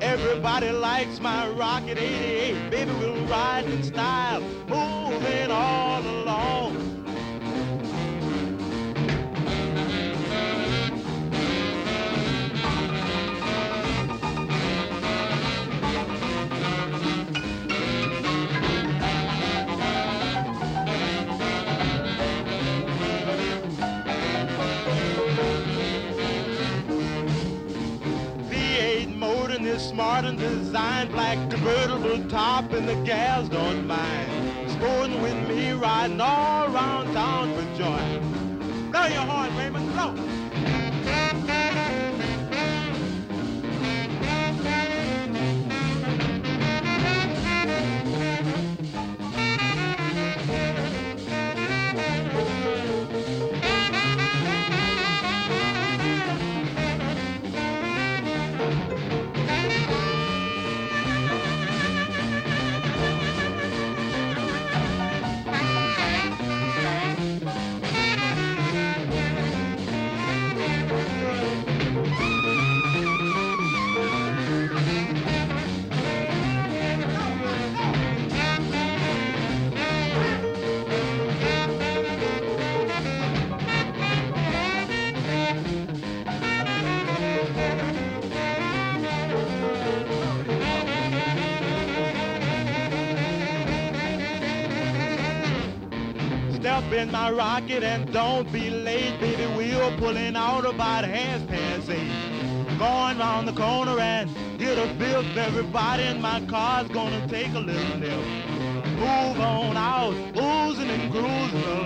[0.00, 2.70] Everybody likes my Rocket 88.
[2.70, 6.75] Baby, we'll ride in style, moving all along.
[29.96, 34.70] Smart and designed, black convertible top, and the gals don't mind.
[34.72, 38.20] Sporting with me, riding all around town for joy.
[38.90, 40.36] Blow your horn, Raymond, blow.
[97.06, 99.46] In my rocket and don't be late, baby.
[99.56, 102.78] We're pulling out about half past eight.
[102.78, 105.24] Going round the corner and get a bill.
[105.38, 108.18] Everybody in my car's gonna take a little nip.
[108.98, 111.85] Move on out, oozing and cruising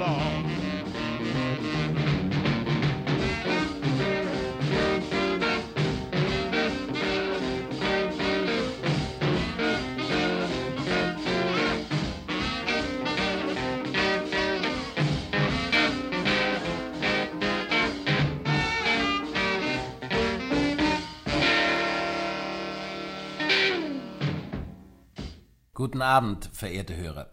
[26.00, 27.30] Guten Abend, verehrte Hörer.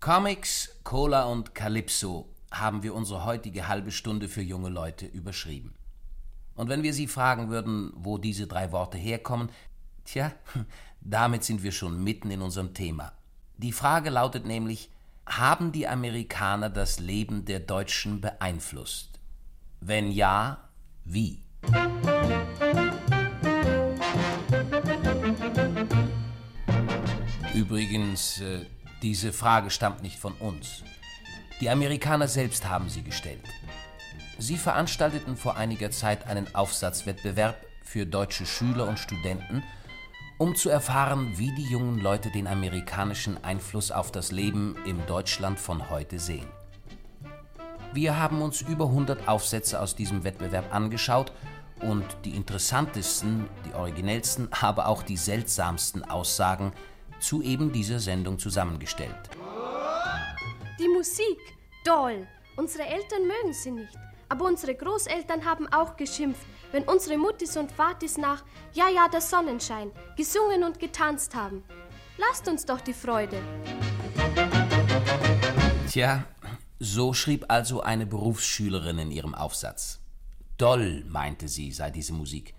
[0.00, 5.74] Comics, Cola und Calypso haben wir unsere heutige halbe Stunde für junge Leute überschrieben.
[6.54, 9.50] Und wenn wir Sie fragen würden, wo diese drei Worte herkommen,
[10.06, 10.32] tja,
[11.02, 13.12] damit sind wir schon mitten in unserem Thema.
[13.58, 14.90] Die Frage lautet nämlich,
[15.26, 19.20] haben die Amerikaner das Leben der Deutschen beeinflusst?
[19.82, 20.70] Wenn ja,
[21.04, 21.42] wie?
[27.56, 28.66] Übrigens, äh,
[29.00, 30.82] diese Frage stammt nicht von uns.
[31.58, 33.40] Die Amerikaner selbst haben sie gestellt.
[34.38, 39.62] Sie veranstalteten vor einiger Zeit einen Aufsatzwettbewerb für deutsche Schüler und Studenten,
[40.36, 45.58] um zu erfahren, wie die jungen Leute den amerikanischen Einfluss auf das Leben im Deutschland
[45.58, 46.46] von heute sehen.
[47.94, 51.32] Wir haben uns über 100 Aufsätze aus diesem Wettbewerb angeschaut
[51.80, 56.74] und die interessantesten, die originellsten, aber auch die seltsamsten Aussagen
[57.20, 59.30] zu eben dieser Sendung zusammengestellt.
[60.78, 61.38] Die Musik,
[61.84, 62.26] toll.
[62.56, 63.96] Unsere Eltern mögen sie nicht.
[64.28, 69.20] Aber unsere Großeltern haben auch geschimpft, wenn unsere Muttis und Vatis nach Ja, ja, der
[69.20, 71.62] Sonnenschein gesungen und getanzt haben.
[72.18, 73.40] Lasst uns doch die Freude.
[75.90, 76.24] Tja,
[76.78, 80.00] so schrieb also eine Berufsschülerin in ihrem Aufsatz.
[80.58, 82.54] Doll, meinte sie, sei diese Musik.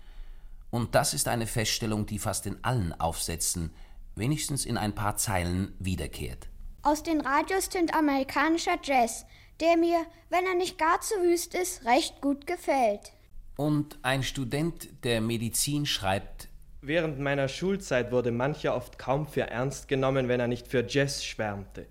[0.70, 3.72] Und das ist eine Feststellung, die fast in allen Aufsätzen,
[4.18, 6.48] wenigstens in ein paar Zeilen, wiederkehrt.
[6.82, 9.26] Aus den Radios tönt amerikanischer Jazz,
[9.60, 9.98] der mir,
[10.30, 13.12] wenn er nicht gar zu wüst ist, recht gut gefällt.
[13.56, 16.48] Und ein Student der Medizin schreibt,
[16.80, 21.24] Während meiner Schulzeit wurde mancher oft kaum für ernst genommen, wenn er nicht für Jazz
[21.24, 21.86] schwärmte.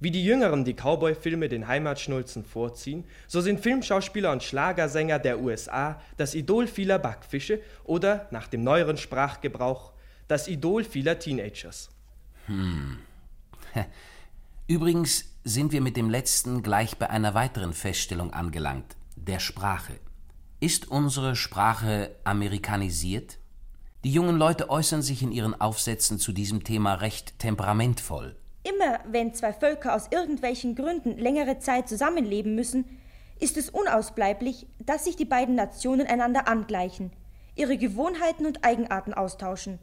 [0.00, 6.00] Wie die Jüngeren die Cowboy-Filme den Heimatschnulzen vorziehen, so sind Filmschauspieler und Schlagersänger der USA
[6.16, 9.92] das Idol vieler Backfische oder, nach dem neueren Sprachgebrauch,
[10.28, 11.90] das Idol vieler Teenagers.
[12.46, 12.98] Hm.
[14.66, 19.94] Übrigens sind wir mit dem letzten gleich bei einer weiteren Feststellung angelangt, der Sprache.
[20.60, 23.38] Ist unsere Sprache amerikanisiert?
[24.04, 28.36] Die jungen Leute äußern sich in ihren Aufsätzen zu diesem Thema recht temperamentvoll.
[28.64, 32.84] Immer wenn zwei Völker aus irgendwelchen Gründen längere Zeit zusammenleben müssen,
[33.40, 37.12] ist es unausbleiblich, dass sich die beiden Nationen einander angleichen,
[37.56, 39.80] ihre Gewohnheiten und Eigenarten austauschen.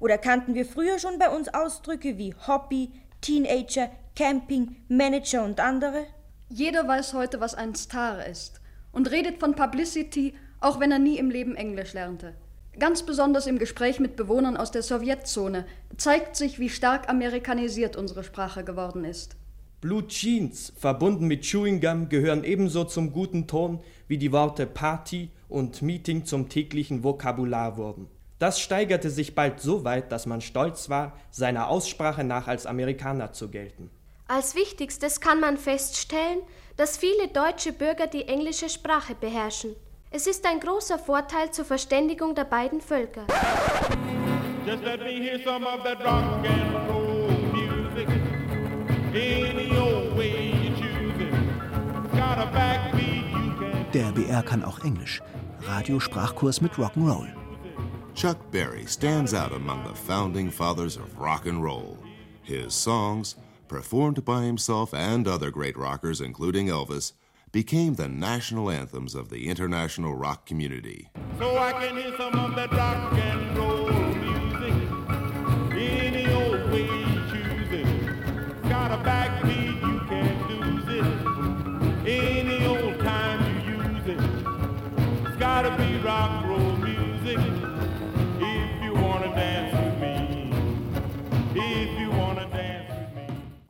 [0.00, 6.04] Oder kannten wir früher schon bei uns Ausdrücke wie Hobby, Teenager, Camping, Manager und andere?
[6.48, 8.60] Jeder weiß heute, was ein Star ist
[8.92, 12.34] und redet von Publicity, auch wenn er nie im Leben Englisch lernte.
[12.78, 15.64] Ganz besonders im Gespräch mit Bewohnern aus der Sowjetzone
[15.96, 19.36] zeigt sich, wie stark amerikanisiert unsere Sprache geworden ist.
[19.80, 25.30] Blue Jeans, verbunden mit Chewing Gum, gehören ebenso zum guten Ton, wie die Worte Party
[25.48, 28.08] und Meeting zum täglichen Vokabular wurden.
[28.38, 33.32] Das steigerte sich bald so weit, dass man stolz war, seiner Aussprache nach als Amerikaner
[33.32, 33.90] zu gelten.
[34.28, 36.40] Als wichtigstes kann man feststellen,
[36.76, 39.74] dass viele deutsche Bürger die englische Sprache beherrschen.
[40.10, 43.26] Es ist ein großer Vorteil zur Verständigung der beiden Völker.
[44.66, 48.08] Just let me hear some of that rock and roll music.
[49.14, 51.32] Any old way you choose it.
[51.32, 53.92] It's got a backbeat you can.
[53.94, 55.22] Der BR kann auch Englisch.
[55.62, 57.45] Radiosprachkurs mit Rock'n'Roll.
[58.16, 61.98] Chuck Berry stands out among the founding fathers of rock and roll.
[62.42, 63.36] His songs,
[63.68, 67.12] performed by himself and other great rockers, including Elvis,
[67.52, 71.10] became the national anthems of the international rock community.
[71.38, 71.56] So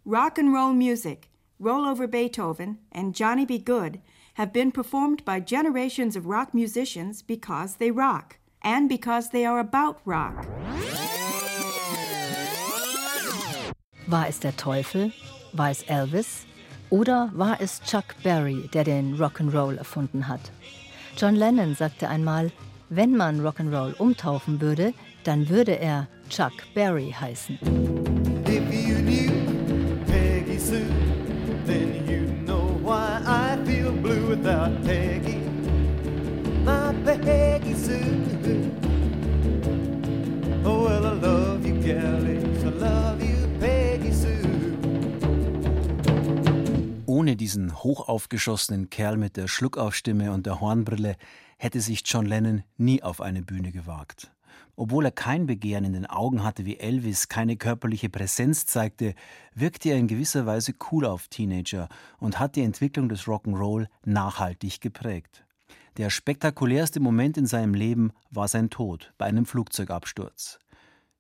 [0.09, 4.01] Rock and roll music, Roll Over Beethoven, and Johnny Be Good
[4.35, 9.59] have been performed by generations of rock musicians because they rock and because they are
[9.59, 10.47] about rock.
[14.07, 15.13] War es der Teufel?
[15.53, 16.47] War es Elvis?
[16.91, 20.53] Oder war es Chuck Berry, der den Rock'n'Roll erfunden hat?
[21.17, 22.53] John Lennon sagte einmal,
[22.91, 28.16] wenn man Rock'n'Roll umtaufen würde, dann würde er Chuck Berry heißen.
[34.47, 34.69] My.
[40.65, 42.65] Oh, well, I love you, Gallies.
[42.65, 44.77] I love you, Peggy Sue.
[47.07, 51.17] Ohne diesen hochaufgeschossenen Kerl mit der Schluckaufstimme und der Hornbrille
[51.59, 54.31] hätte sich John Lennon nie auf eine Bühne gewagt.
[54.77, 59.15] Obwohl er kein Begehren in den Augen hatte wie Elvis, keine körperliche Präsenz zeigte,
[59.55, 64.83] wirkte er in gewisser Weise cool auf Teenager und hat die Entwicklung des Rock'n'Roll nachhaltig
[64.83, 65.47] geprägt.
[65.97, 70.59] Der spektakulärste Moment in seinem Leben war sein Tod bei einem Flugzeugabsturz.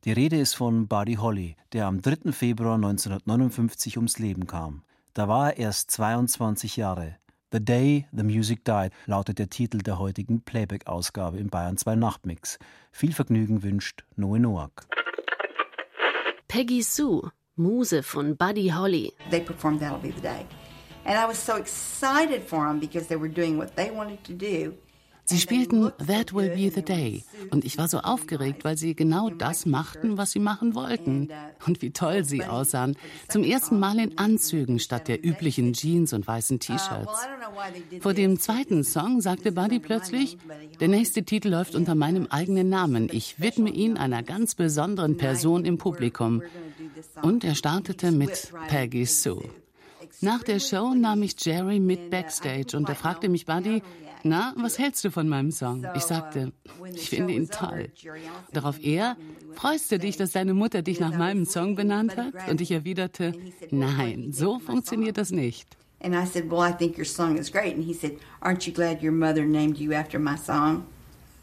[0.04, 2.32] Die Rede ist von Buddy Holly, der am 3.
[2.32, 4.82] Februar 1959 ums Leben kam.
[5.14, 7.16] Da war er erst 22 Jahre.
[7.52, 12.58] The Day the Music Died lautet der Titel der heutigen Playback-Ausgabe im Bayern 2 Nachtmix.
[12.90, 14.88] Viel Vergnügen wünscht Noe Noack.
[16.48, 19.12] Peggy Sue, Muse von Buddy Holly.
[19.30, 20.44] They performed That'll Be the Day.
[21.04, 24.32] And I was so excited for them because they were doing what they wanted to
[24.32, 24.74] do.
[25.28, 29.28] Sie spielten That Will Be the Day und ich war so aufgeregt, weil sie genau
[29.28, 31.28] das machten, was sie machen wollten.
[31.66, 32.96] Und wie toll sie aussahen.
[33.28, 37.26] Zum ersten Mal in Anzügen statt der üblichen Jeans und weißen T-Shirts.
[38.00, 40.38] Vor dem zweiten Song sagte Buddy plötzlich,
[40.78, 43.08] der nächste Titel läuft unter meinem eigenen Namen.
[43.10, 46.42] Ich widme ihn einer ganz besonderen Person im Publikum.
[47.22, 49.42] Und er startete mit Peggy Sue.
[50.20, 53.82] Nach der Show nahm ich Jerry mit backstage und er fragte mich, Buddy,
[54.28, 55.86] na, was hältst du von meinem Song?
[55.94, 56.52] Ich sagte,
[56.94, 57.90] ich finde ihn toll.
[58.52, 59.16] Darauf er,
[59.54, 62.34] freust du dich, dass deine Mutter dich nach meinem Song benannt hat?
[62.48, 63.32] Und ich erwiderte,
[63.70, 65.76] nein, so funktioniert das nicht.
[66.00, 67.74] And I said, Well, I think your song is great.
[67.74, 70.86] And he said, Aren't you glad your mother named you after my song?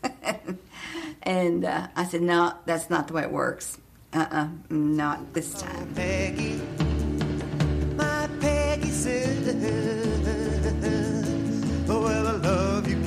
[1.23, 3.79] and uh, I said, No, that's not the way it works.
[4.13, 5.91] Uh uh not this time.
[5.95, 6.61] Peggy,
[7.97, 10.02] my Peggy Sue.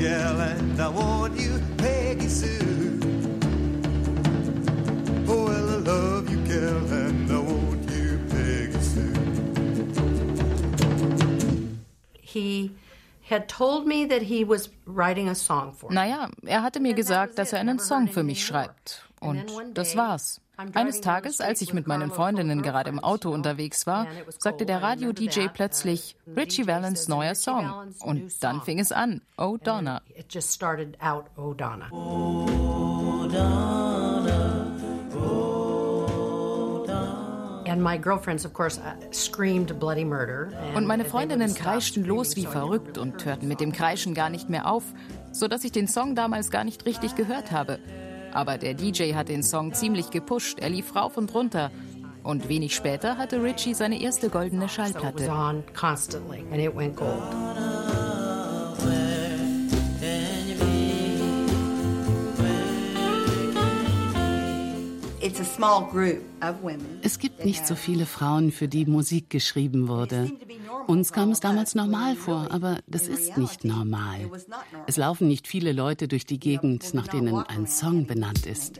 [0.06, 3.00] Gal, and I want you, Peggy Sue.
[5.28, 9.14] Oh, well, I love you, gal, and I want you, Peggy Sue.
[12.20, 12.70] He
[13.22, 15.94] had told me that he was writing a song for me.
[15.94, 19.02] Naja, er hatte mir gesagt, dass er einen Song für mich schreibt.
[19.20, 20.40] Und das war's.
[20.56, 24.06] Eines Tages, als ich mit meinen Freundinnen gerade im Auto unterwegs war,
[24.38, 27.92] sagte der Radio-DJ plötzlich Richie Valens neuer Song.
[28.00, 30.00] Und dann fing es an, Oh Donna.
[30.14, 31.90] It just started out, Oh Donna.
[37.68, 40.48] And my girlfriends, of course, uh, screamed bloody murder.
[40.68, 44.48] and Und meine Freundinnen kreischten los wie verrückt und hörten mit dem Kreischen gar nicht
[44.48, 44.84] mehr auf,
[45.32, 47.78] sodass ich den Song damals gar nicht richtig gehört habe.
[48.36, 51.70] Aber der DJ hat den Song ziemlich gepusht, er lief rauf und runter.
[52.22, 55.30] Und wenig später hatte Richie seine erste goldene So Schallplatte.
[55.30, 55.64] on
[67.02, 70.30] Es gibt nicht so viele Frauen, für die Musik geschrieben wurde.
[70.86, 74.30] Uns kam es damals normal vor, aber das ist nicht normal.
[74.86, 78.78] Es laufen nicht viele Leute durch die Gegend, nach denen ein Song benannt ist.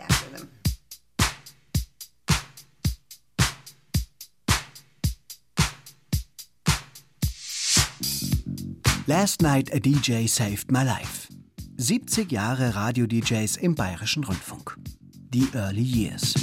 [9.07, 11.29] Last Night a DJ Saved My Life.
[11.77, 14.77] 70 Jahre Radio-DJs im Bayerischen Rundfunk.
[15.33, 16.35] The Early Years.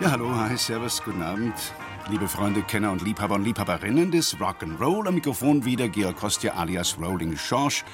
[0.00, 1.54] Ja, hallo, hi, servus, guten Abend.
[2.10, 6.96] Liebe Freunde, Kenner und Liebhaber und Liebhaberinnen des Rock'n'Roll, am Mikrofon wieder Georg Kostja alias
[7.00, 7.84] Rolling Schorsch.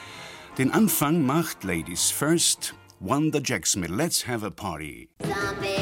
[0.59, 5.09] Den Anfang macht Ladies First, Wanda Jackson mit Let's Have a Party.
[5.23, 5.76] Some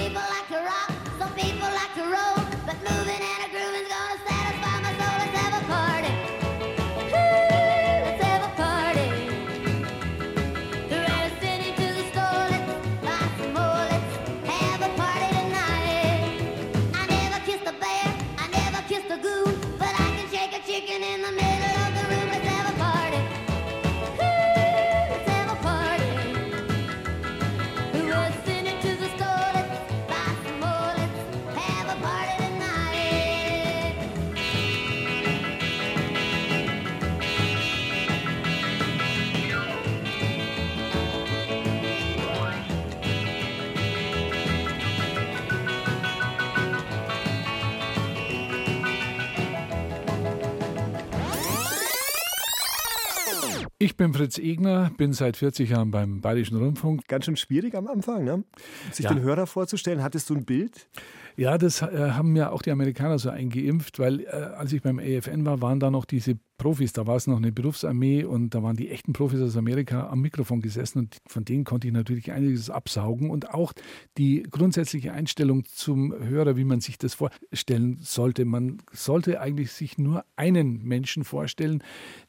[53.94, 57.06] Ich bin Fritz Egner, bin seit 40 Jahren beim Bayerischen Rundfunk.
[57.06, 58.42] Ganz schön schwierig am Anfang, ne?
[58.90, 59.14] sich Ja.
[59.14, 60.02] den Hörer vorzustellen.
[60.02, 60.88] Hattest du ein Bild?
[61.36, 65.00] Ja, das äh, haben ja auch die Amerikaner so eingeimpft, weil äh, als ich beim
[65.00, 68.62] AFN war, waren da noch diese Profis, da war es noch eine Berufsarmee und da
[68.62, 72.30] waren die echten Profis aus Amerika am Mikrofon gesessen und von denen konnte ich natürlich
[72.30, 73.72] einiges absaugen und auch
[74.16, 78.44] die grundsätzliche Einstellung zum Hörer, wie man sich das vorstellen sollte.
[78.44, 81.82] Man sollte eigentlich sich nur einen Menschen vorstellen,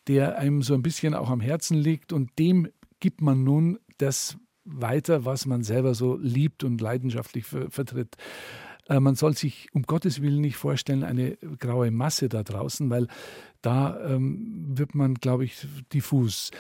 [0.08, 4.38] der einem so ein bisschen auch am Herzen liegt und dem gibt man nun das
[4.66, 8.18] weiter, was man selber so liebt und leidenschaftlich ver vertritt.
[8.88, 13.08] Äh, Man soll sich um Gottes Willen nicht vorstellen, eine graue Masse da draußen, weil
[13.62, 16.52] da ähm, wird man, glaube ich, diffus.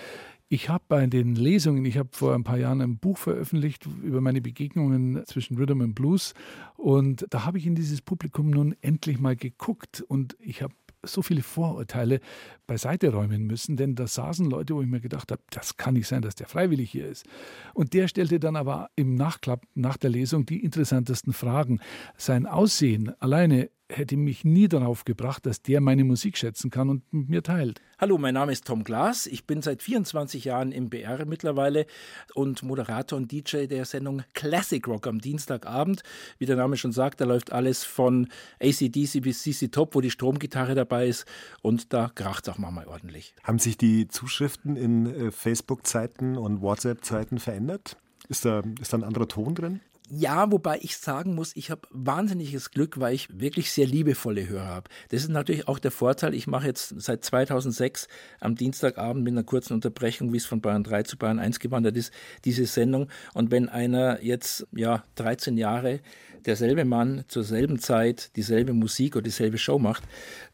[0.47, 4.21] Ich habe bei den Lesungen, ich habe vor ein paar Jahren ein Buch veröffentlicht über
[4.21, 6.35] meine Begegnungen zwischen Rhythm und Blues
[6.77, 10.73] und da habe ich in dieses Publikum nun endlich mal geguckt und ich habe
[11.07, 12.19] so viele Vorurteile
[12.67, 16.07] beiseite räumen müssen, denn da saßen Leute, wo ich mir gedacht habe, das kann nicht
[16.07, 17.25] sein, dass der freiwillig hier ist.
[17.73, 21.79] Und der stellte dann aber im Nachklapp nach der Lesung die interessantesten Fragen.
[22.17, 27.13] Sein Aussehen alleine hätte mich nie darauf gebracht, dass der meine Musik schätzen kann und
[27.13, 27.81] mit mir teilt.
[27.97, 29.25] Hallo, mein Name ist Tom Glas.
[29.25, 31.85] Ich bin seit 24 Jahren im BR mittlerweile
[32.33, 36.03] und Moderator und DJ der Sendung Classic Rock am Dienstagabend.
[36.37, 38.27] Wie der Name schon sagt, da läuft alles von
[38.59, 41.25] ACDC bis CC Top, wo die Stromgitarre dabei ist
[41.61, 43.33] und da kracht es auch manchmal ordentlich.
[43.43, 47.95] Haben sich die Zuschriften in äh, Facebook-Zeiten und WhatsApp-Zeiten verändert?
[48.27, 49.79] Ist da, ist da ein anderer Ton drin?
[50.09, 54.67] Ja, wobei ich sagen muss, ich habe wahnsinniges Glück, weil ich wirklich sehr liebevolle Hörer
[54.67, 54.89] habe.
[55.09, 56.35] Das ist natürlich auch der Vorteil.
[56.35, 58.07] Ich mache jetzt seit 2006
[58.39, 61.97] am Dienstagabend mit einer kurzen Unterbrechung, wie es von Bayern 3 zu Bayern 1 gewandert
[61.97, 62.13] ist,
[62.45, 63.09] diese Sendung.
[63.33, 66.01] Und wenn einer jetzt ja 13 Jahre
[66.45, 70.03] derselbe Mann zur selben Zeit dieselbe Musik oder dieselbe Show macht,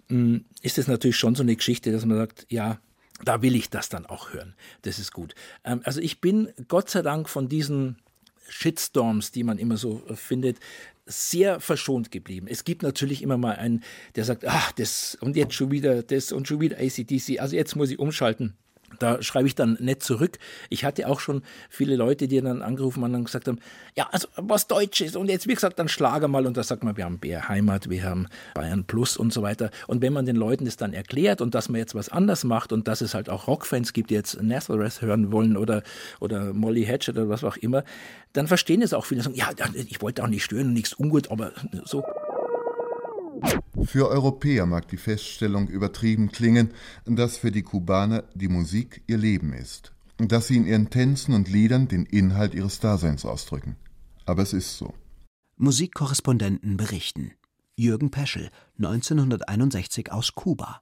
[0.07, 2.79] mh, ist es natürlich schon so eine Geschichte, dass man sagt, ja,
[3.25, 4.55] da will ich das dann auch hören.
[4.83, 5.35] Das ist gut.
[5.65, 7.97] Ähm, also ich bin Gott sei Dank von diesen
[8.49, 10.57] Shitstorms, die man immer so äh, findet,
[11.05, 12.47] sehr verschont geblieben.
[12.49, 13.83] Es gibt natürlich immer mal einen,
[14.15, 17.75] der sagt, ach, das und jetzt schon wieder das und schon wieder ACDC, also jetzt
[17.75, 18.55] muss ich umschalten.
[18.99, 20.37] Da schreibe ich dann nett zurück.
[20.69, 23.59] Ich hatte auch schon viele Leute, die dann angerufen haben und gesagt haben,
[23.95, 26.97] ja, also was Deutsches und jetzt, wie gesagt, dann Schlager mal und da sagt man,
[26.97, 29.71] wir haben BR Heimat, wir haben Bayern Plus und so weiter.
[29.87, 32.71] Und wenn man den Leuten das dann erklärt und dass man jetzt was anders macht
[32.71, 35.83] und dass es halt auch Rockfans gibt, die jetzt Nazareth hören wollen oder,
[36.19, 37.83] oder Molly Hatchet oder was auch immer,
[38.33, 39.21] dann verstehen es auch viele.
[39.21, 41.51] Sagen, ja, ich wollte auch nicht stören nichts ungut, aber
[41.83, 42.03] so.
[43.83, 46.71] Für Europäer mag die Feststellung übertrieben klingen,
[47.05, 51.49] dass für die Kubaner die Musik ihr Leben ist, dass sie in ihren Tänzen und
[51.49, 53.75] Liedern den Inhalt ihres Daseins ausdrücken.
[54.25, 54.93] Aber es ist so.
[55.57, 57.31] Musikkorrespondenten berichten.
[57.75, 60.81] Jürgen Peschel, 1961 aus Kuba.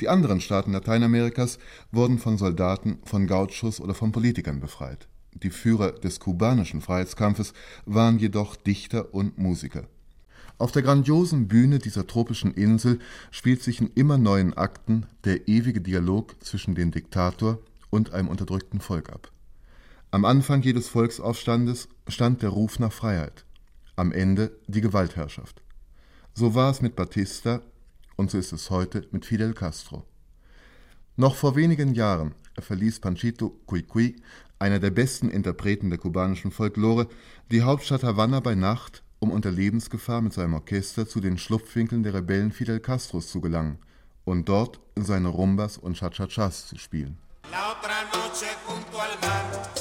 [0.00, 1.58] Die anderen Staaten Lateinamerikas
[1.92, 5.08] wurden von Soldaten, von Gauchos oder von Politikern befreit.
[5.34, 7.52] Die Führer des kubanischen Freiheitskampfes
[7.86, 9.84] waren jedoch Dichter und Musiker.
[10.58, 12.98] Auf der grandiosen Bühne dieser tropischen Insel
[13.30, 17.58] spielt sich in immer neuen Akten der ewige Dialog zwischen dem Diktator
[17.90, 19.30] und einem unterdrückten Volk ab.
[20.10, 23.44] Am Anfang jedes Volksaufstandes stand der Ruf nach Freiheit,
[23.96, 25.62] am Ende die Gewaltherrschaft.
[26.34, 27.62] So war es mit Batista
[28.16, 30.04] und so ist es heute mit Fidel Castro.
[31.16, 34.16] Noch vor wenigen Jahren verließ Panchito Cuicuy,
[34.58, 37.08] einer der besten Interpreten der kubanischen Folklore,
[37.50, 42.12] die Hauptstadt Havanna bei Nacht, um unter Lebensgefahr mit seinem Orchester zu den Schlupfwinkeln der
[42.12, 43.78] Rebellen Fidel Castros zu gelangen,
[44.24, 47.16] und dort seine Rumbas und Cha-Cha-Chas zu spielen.
[47.52, 49.71] La otra noche junto al mar,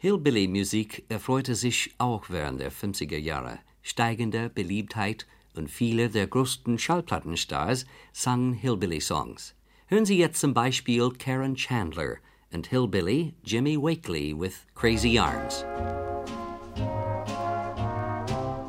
[0.00, 5.26] Hillbilly-Musik erfreute sich auch während der 50er Jahre steigender Beliebtheit
[5.56, 9.56] und viele der größten Schallplattenstars sangen Hillbilly-Songs.
[9.88, 12.18] Hören Sie jetzt zum Beispiel Karen Chandler
[12.52, 15.64] und Hillbilly Jimmy Wakely with Crazy Arms.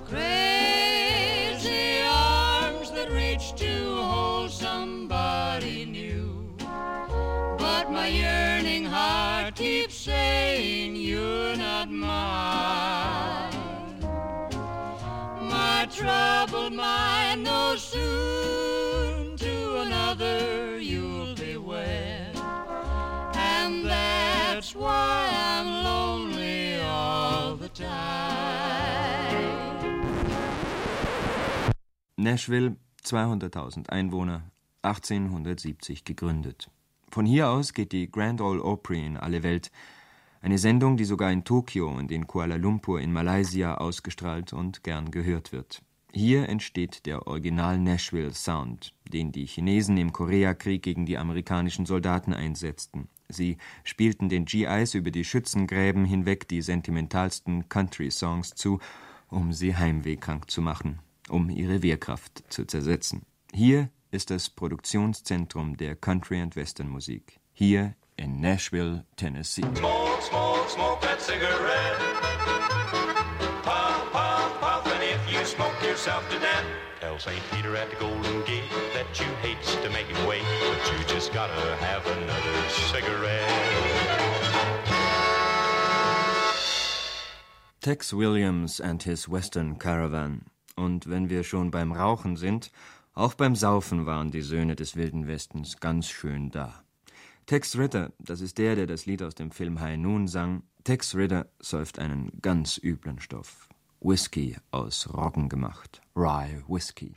[0.09, 2.91] Crazy arms
[32.17, 34.43] Nashville, 200.000 Einwohner,
[34.82, 36.69] 1870 gegründet.
[37.09, 39.71] Von hier aus geht die Grand Ole Opry in alle Welt,
[40.41, 45.11] eine Sendung, die sogar in Tokio und in Kuala Lumpur in Malaysia ausgestrahlt und gern
[45.11, 45.82] gehört wird.
[46.11, 52.34] Hier entsteht der Original Nashville Sound, den die Chinesen im Koreakrieg gegen die amerikanischen Soldaten
[52.34, 53.09] einsetzten.
[53.30, 58.80] Sie spielten den GIs über die Schützengräben hinweg die sentimentalsten Country-Songs zu,
[59.30, 60.99] um sie heimwehkrank zu machen,
[61.30, 63.21] um ihre Wehrkraft zu zersetzen.
[63.53, 67.39] Hier ist das Produktionszentrum der Country- und Westernmusik.
[67.53, 69.61] Hier in Nashville, Tennessee.
[69.75, 70.99] Smoke, smoke, smoke
[76.00, 76.64] yourself to death.
[77.02, 77.43] Tell St.
[77.52, 81.34] Peter at the Golden Gate that you hates to make him wait, but you just
[81.34, 83.50] gotta have another cigarette.
[87.82, 90.45] Tex Williams and his Western Caravan.
[90.78, 92.72] Und wenn wir schon beim Rauchen sind,
[93.14, 96.82] auch beim Saufen waren die Söhne des Wilden Westens ganz schön da.
[97.45, 101.14] Tex Ritter, das ist der, der das Lied aus dem Film High Noon sang, Tex
[101.14, 103.68] Ritter säuft einen ganz üblen Stoff.
[104.02, 106.02] Whisky aus Roggen gemacht.
[106.16, 107.14] Rye Whisky.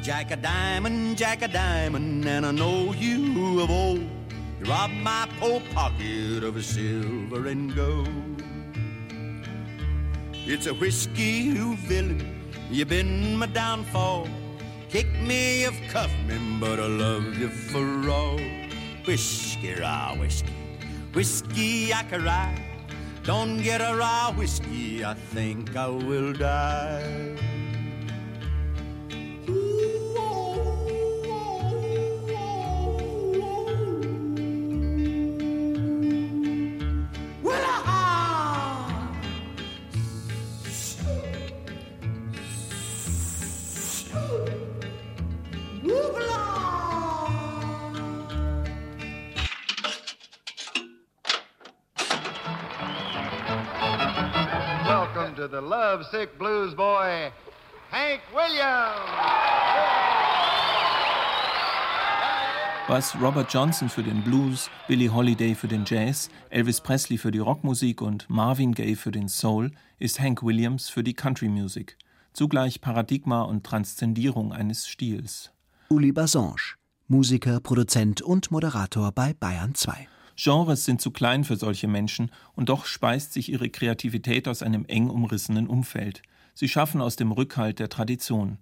[0.00, 4.06] Jack a diamond, Jack a diamond, and I know you of old.
[4.60, 8.42] You robbed my poor pocket of a silver and gold.
[10.32, 14.28] It's a whiskey, you villain, you've been my downfall.
[14.88, 18.38] Kick me, you've cuffed me, but I love you for all.
[19.04, 20.52] Whiskey, raw whiskey,
[21.16, 22.62] whiskey I can ride.
[23.24, 27.38] Don't get a raw whiskey, I think I will die.
[55.66, 57.32] Lovesick blues boy,
[57.90, 58.94] Hank Williams.
[62.88, 67.40] Was Robert Johnson für den Blues, Billie Holiday für den Jazz, Elvis Presley für die
[67.40, 71.98] Rockmusik und Marvin Gaye für den Soul, ist Hank Williams für die Country-Musik.
[72.32, 75.50] Zugleich Paradigma und Transzendierung eines Stils.
[75.88, 76.76] Uli Basange,
[77.08, 80.06] Musiker, Produzent und Moderator bei Bayern 2.
[80.36, 84.84] Genres sind zu klein für solche Menschen, und doch speist sich ihre Kreativität aus einem
[84.86, 86.22] eng umrissenen Umfeld.
[86.54, 88.58] Sie schaffen aus dem Rückhalt der Tradition.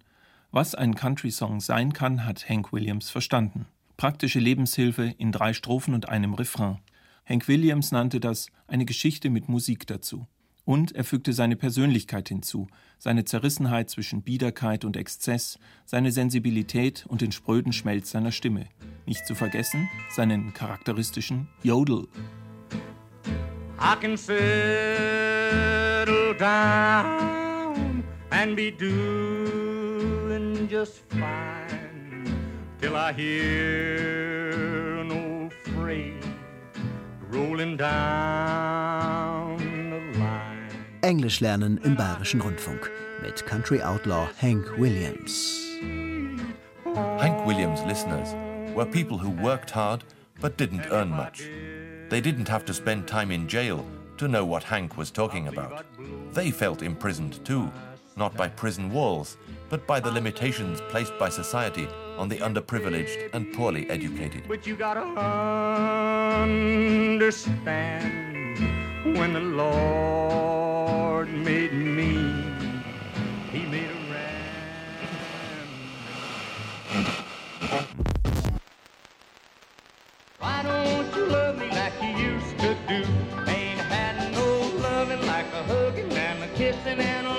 [0.51, 3.66] Was ein Country-Song sein kann, hat Hank Williams verstanden.
[3.97, 6.79] Praktische Lebenshilfe in drei Strophen und einem Refrain.
[7.27, 10.27] Hank Williams nannte das eine Geschichte mit Musik dazu.
[10.65, 17.21] Und er fügte seine Persönlichkeit hinzu, seine Zerrissenheit zwischen Biederkeit und Exzess, seine Sensibilität und
[17.21, 18.67] den spröden Schmelz seiner Stimme.
[19.07, 22.09] Nicht zu vergessen seinen charakteristischen Jodel.
[23.79, 24.45] I can settle
[26.39, 32.25] down and be doing just fine
[32.81, 36.25] till I hear an old freight
[37.31, 39.54] rolling down.
[41.05, 42.91] Englisch lernen im Bayerischen Rundfunk
[43.21, 45.61] mit Country Outlaw Hank Williams.
[47.19, 48.35] Hank Williams listeners
[48.75, 50.03] were people who worked hard
[50.41, 51.43] but didn't earn much.
[52.09, 53.85] They didn't have to spend time in jail
[54.17, 55.85] to know what Hank was talking about.
[56.33, 57.71] They felt imprisoned too,
[58.17, 59.37] not by prison walls,
[59.69, 61.87] but by the limitations placed by society
[62.17, 64.45] on the underprivileged and poorly educated.
[64.49, 65.03] But you gotta
[66.41, 68.25] understand
[69.05, 72.33] when the Lord made me,
[73.53, 74.05] He made a
[80.39, 83.05] Why don't you love me like you used to do?
[83.47, 87.34] Ain't had no loving like a hugging and a kissing in a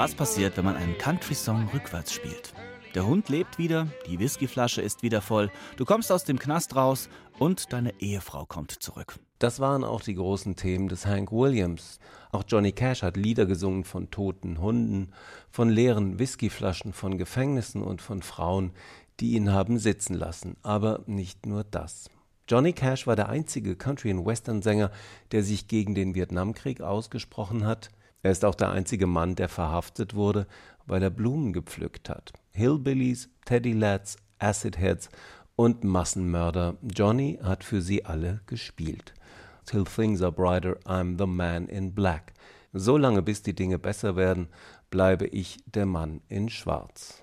[0.00, 2.54] Was passiert, wenn man einen Country-Song rückwärts spielt?
[2.94, 7.10] Der Hund lebt wieder, die Whiskyflasche ist wieder voll, du kommst aus dem Knast raus
[7.38, 9.18] und deine Ehefrau kommt zurück.
[9.38, 11.98] Das waren auch die großen Themen des Hank Williams.
[12.32, 15.12] Auch Johnny Cash hat Lieder gesungen von toten Hunden,
[15.50, 18.72] von leeren Whiskyflaschen, von Gefängnissen und von Frauen,
[19.20, 20.56] die ihn haben sitzen lassen.
[20.62, 22.08] Aber nicht nur das.
[22.48, 24.92] Johnny Cash war der einzige Country- und Western-Sänger,
[25.32, 27.90] der sich gegen den Vietnamkrieg ausgesprochen hat.
[28.22, 30.46] Er ist auch der einzige Mann, der verhaftet wurde,
[30.86, 32.32] weil er Blumen gepflückt hat.
[32.50, 35.08] Hillbillies, Teddy Lads, Acid Heads
[35.56, 36.76] und Massenmörder.
[36.82, 39.14] Johnny hat für sie alle gespielt.
[39.64, 42.34] Till things are brighter, I'm the man in black.
[42.72, 44.48] So lange bis die Dinge besser werden,
[44.90, 47.20] bleibe ich der Mann in Schwarz.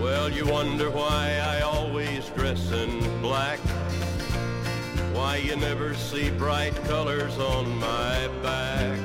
[0.00, 3.60] Well, you wonder why I always dress in black.
[5.22, 8.98] Why you never see bright colors on my back.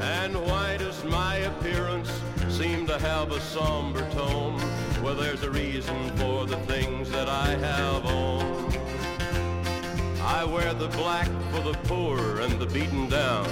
[0.00, 2.08] And why does my appearance
[2.48, 4.62] seem to have a somber tone?
[5.02, 8.72] Well, there's a reason for the things that I have on.
[10.22, 13.48] I wear the black for the poor and the beaten down.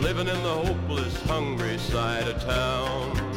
[0.00, 3.27] Living in the hopeless, hungry side of town.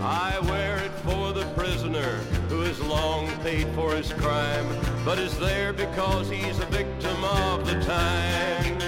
[0.00, 2.18] I wear it for the prisoner
[2.48, 4.66] who has long paid for his crime,
[5.04, 8.78] but is there because he's a victim of the time.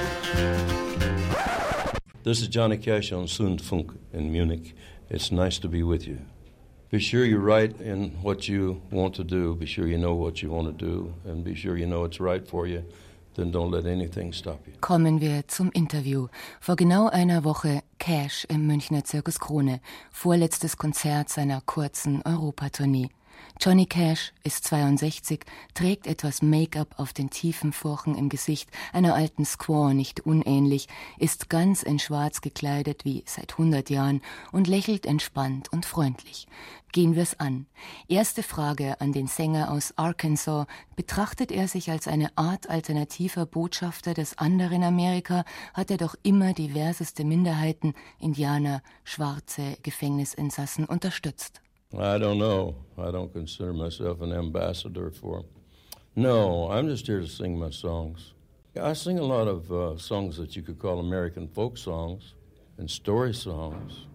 [2.22, 4.76] This is Johnny Cash on Sundfunk in Munich.
[5.08, 6.20] It's nice to be with you.
[6.90, 9.56] Be sure you write in what you want to do.
[9.56, 12.20] Be sure you know what you want to do, and be sure you know it's
[12.20, 12.84] right for you.
[14.80, 16.28] Kommen wir zum Interview.
[16.60, 23.08] Vor genau einer Woche Cash im Münchner Zirkus Krone, vorletztes Konzert seiner kurzen Europatournee.
[23.60, 29.44] Johnny Cash ist 62, trägt etwas Make-up auf den tiefen Furchen im Gesicht, einer alten
[29.44, 35.70] Squaw nicht unähnlich, ist ganz in schwarz gekleidet wie seit 100 Jahren und lächelt entspannt
[35.72, 36.46] und freundlich.
[36.92, 37.66] Gehen wir's an.
[38.08, 40.66] Erste Frage an den Sänger aus Arkansas.
[40.96, 46.52] Betrachtet er sich als eine Art alternativer Botschafter des anderen Amerika, hat er doch immer
[46.52, 51.60] diverseste Minderheiten, Indianer, schwarze Gefängnisinsassen unterstützt.
[51.92, 52.74] I don't know.
[52.96, 55.44] I don't consider myself an ambassador for.
[56.16, 58.34] No, I'm just here to sing my songs.
[58.76, 62.34] I sing a lot of uh, songs that you could call American folk songs
[62.78, 64.06] and story songs,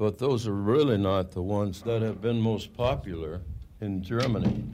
[0.00, 3.42] but those are really not the ones that have been most popular
[3.82, 4.64] in Germany.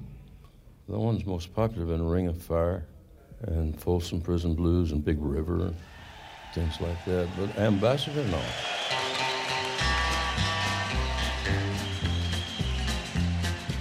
[0.89, 2.85] The ones most popular have been Ring of Fire
[3.41, 5.75] and Folsom Prison Blues and Big River,
[6.55, 7.29] things like that.
[7.37, 8.41] But Ambassador, no.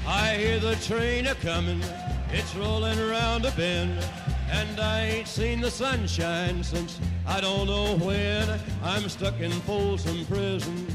[0.08, 1.84] I hear the train a comin',
[2.32, 4.04] it's rolling around a bend,
[4.50, 8.60] and I ain't seen the sunshine since I don't know when.
[8.82, 10.95] I'm stuck in Folsom Prison,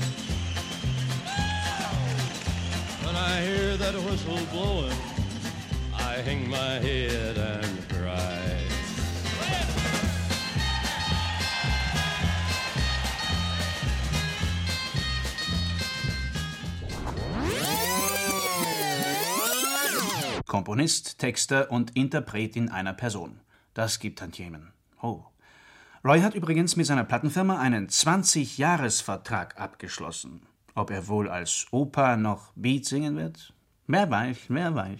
[3.23, 4.97] I hear that whistle blowing,
[5.93, 8.37] I hang my head and cry.
[20.47, 23.39] Komponist, Texter und Interpret in einer Person.
[23.73, 24.73] Das gibt Tantiemen.
[25.01, 25.23] Oh.
[26.03, 30.41] Roy hat übrigens mit seiner Plattenfirma einen 20-Jahres-Vertrag abgeschlossen.
[30.75, 33.53] Ob er wohl als Opa noch Beat singen wird?
[33.87, 34.99] Wer weiß, wer weiß.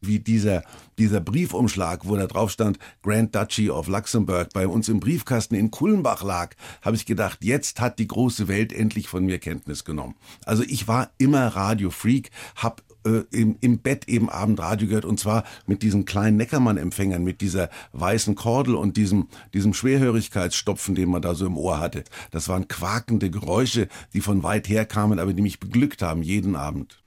[0.00, 0.62] wie dieser,
[0.98, 5.70] dieser Briefumschlag, wo da drauf stand, Grand Duchy of Luxembourg, bei uns im Briefkasten in
[5.70, 10.16] Kulmbach lag, habe ich gedacht, jetzt hat die große Welt endlich von mir Kenntnis genommen.
[10.44, 15.44] Also ich war immer Radiofreak, hab äh, im, im Bett eben Abendradio gehört und zwar
[15.66, 21.34] mit diesen kleinen Neckermann-Empfängern, mit dieser weißen Kordel und diesem, diesem Schwerhörigkeitsstopfen, den man da
[21.34, 22.04] so im Ohr hatte.
[22.30, 26.56] Das waren quakende Geräusche, die von weit her kamen, aber die mich beglückt haben, jeden
[26.56, 27.02] Abend.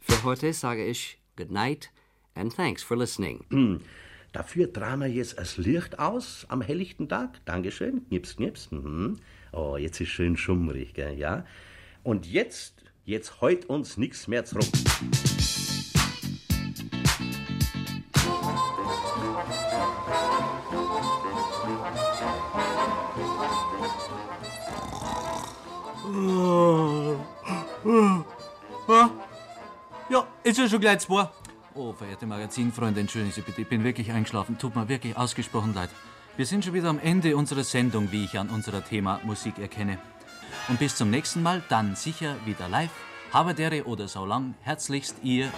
[0.00, 1.90] Für heute sage ich Good night
[2.34, 3.44] and thanks for listening.
[3.50, 3.80] Hm.
[4.32, 7.40] Dafür tragen wir jetzt das Licht aus am helllichten Tag.
[7.44, 8.04] Dankeschön.
[8.08, 8.70] Knips, knips.
[8.72, 9.16] Mhm.
[9.52, 11.16] Oh, jetzt ist schön schummrig, gell?
[11.16, 11.46] ja.
[12.02, 14.64] Und jetzt, jetzt heut uns nichts mehr zurück.
[30.08, 31.28] Ja, ist ja schon gleich zwei.
[31.74, 34.58] Oh, verehrte Magazinfreunde, entschuldigen Sie bitte, ich bin wirklich eingeschlafen.
[34.58, 35.90] Tut mir wirklich ausgesprochen leid.
[36.36, 39.98] Wir sind schon wieder am Ende unserer Sendung, wie ich an unserer Thema Musik erkenne.
[40.68, 42.90] Und bis zum nächsten Mal, dann sicher wieder live.
[43.32, 45.50] Haberdere oder so lang, herzlichst Ihr.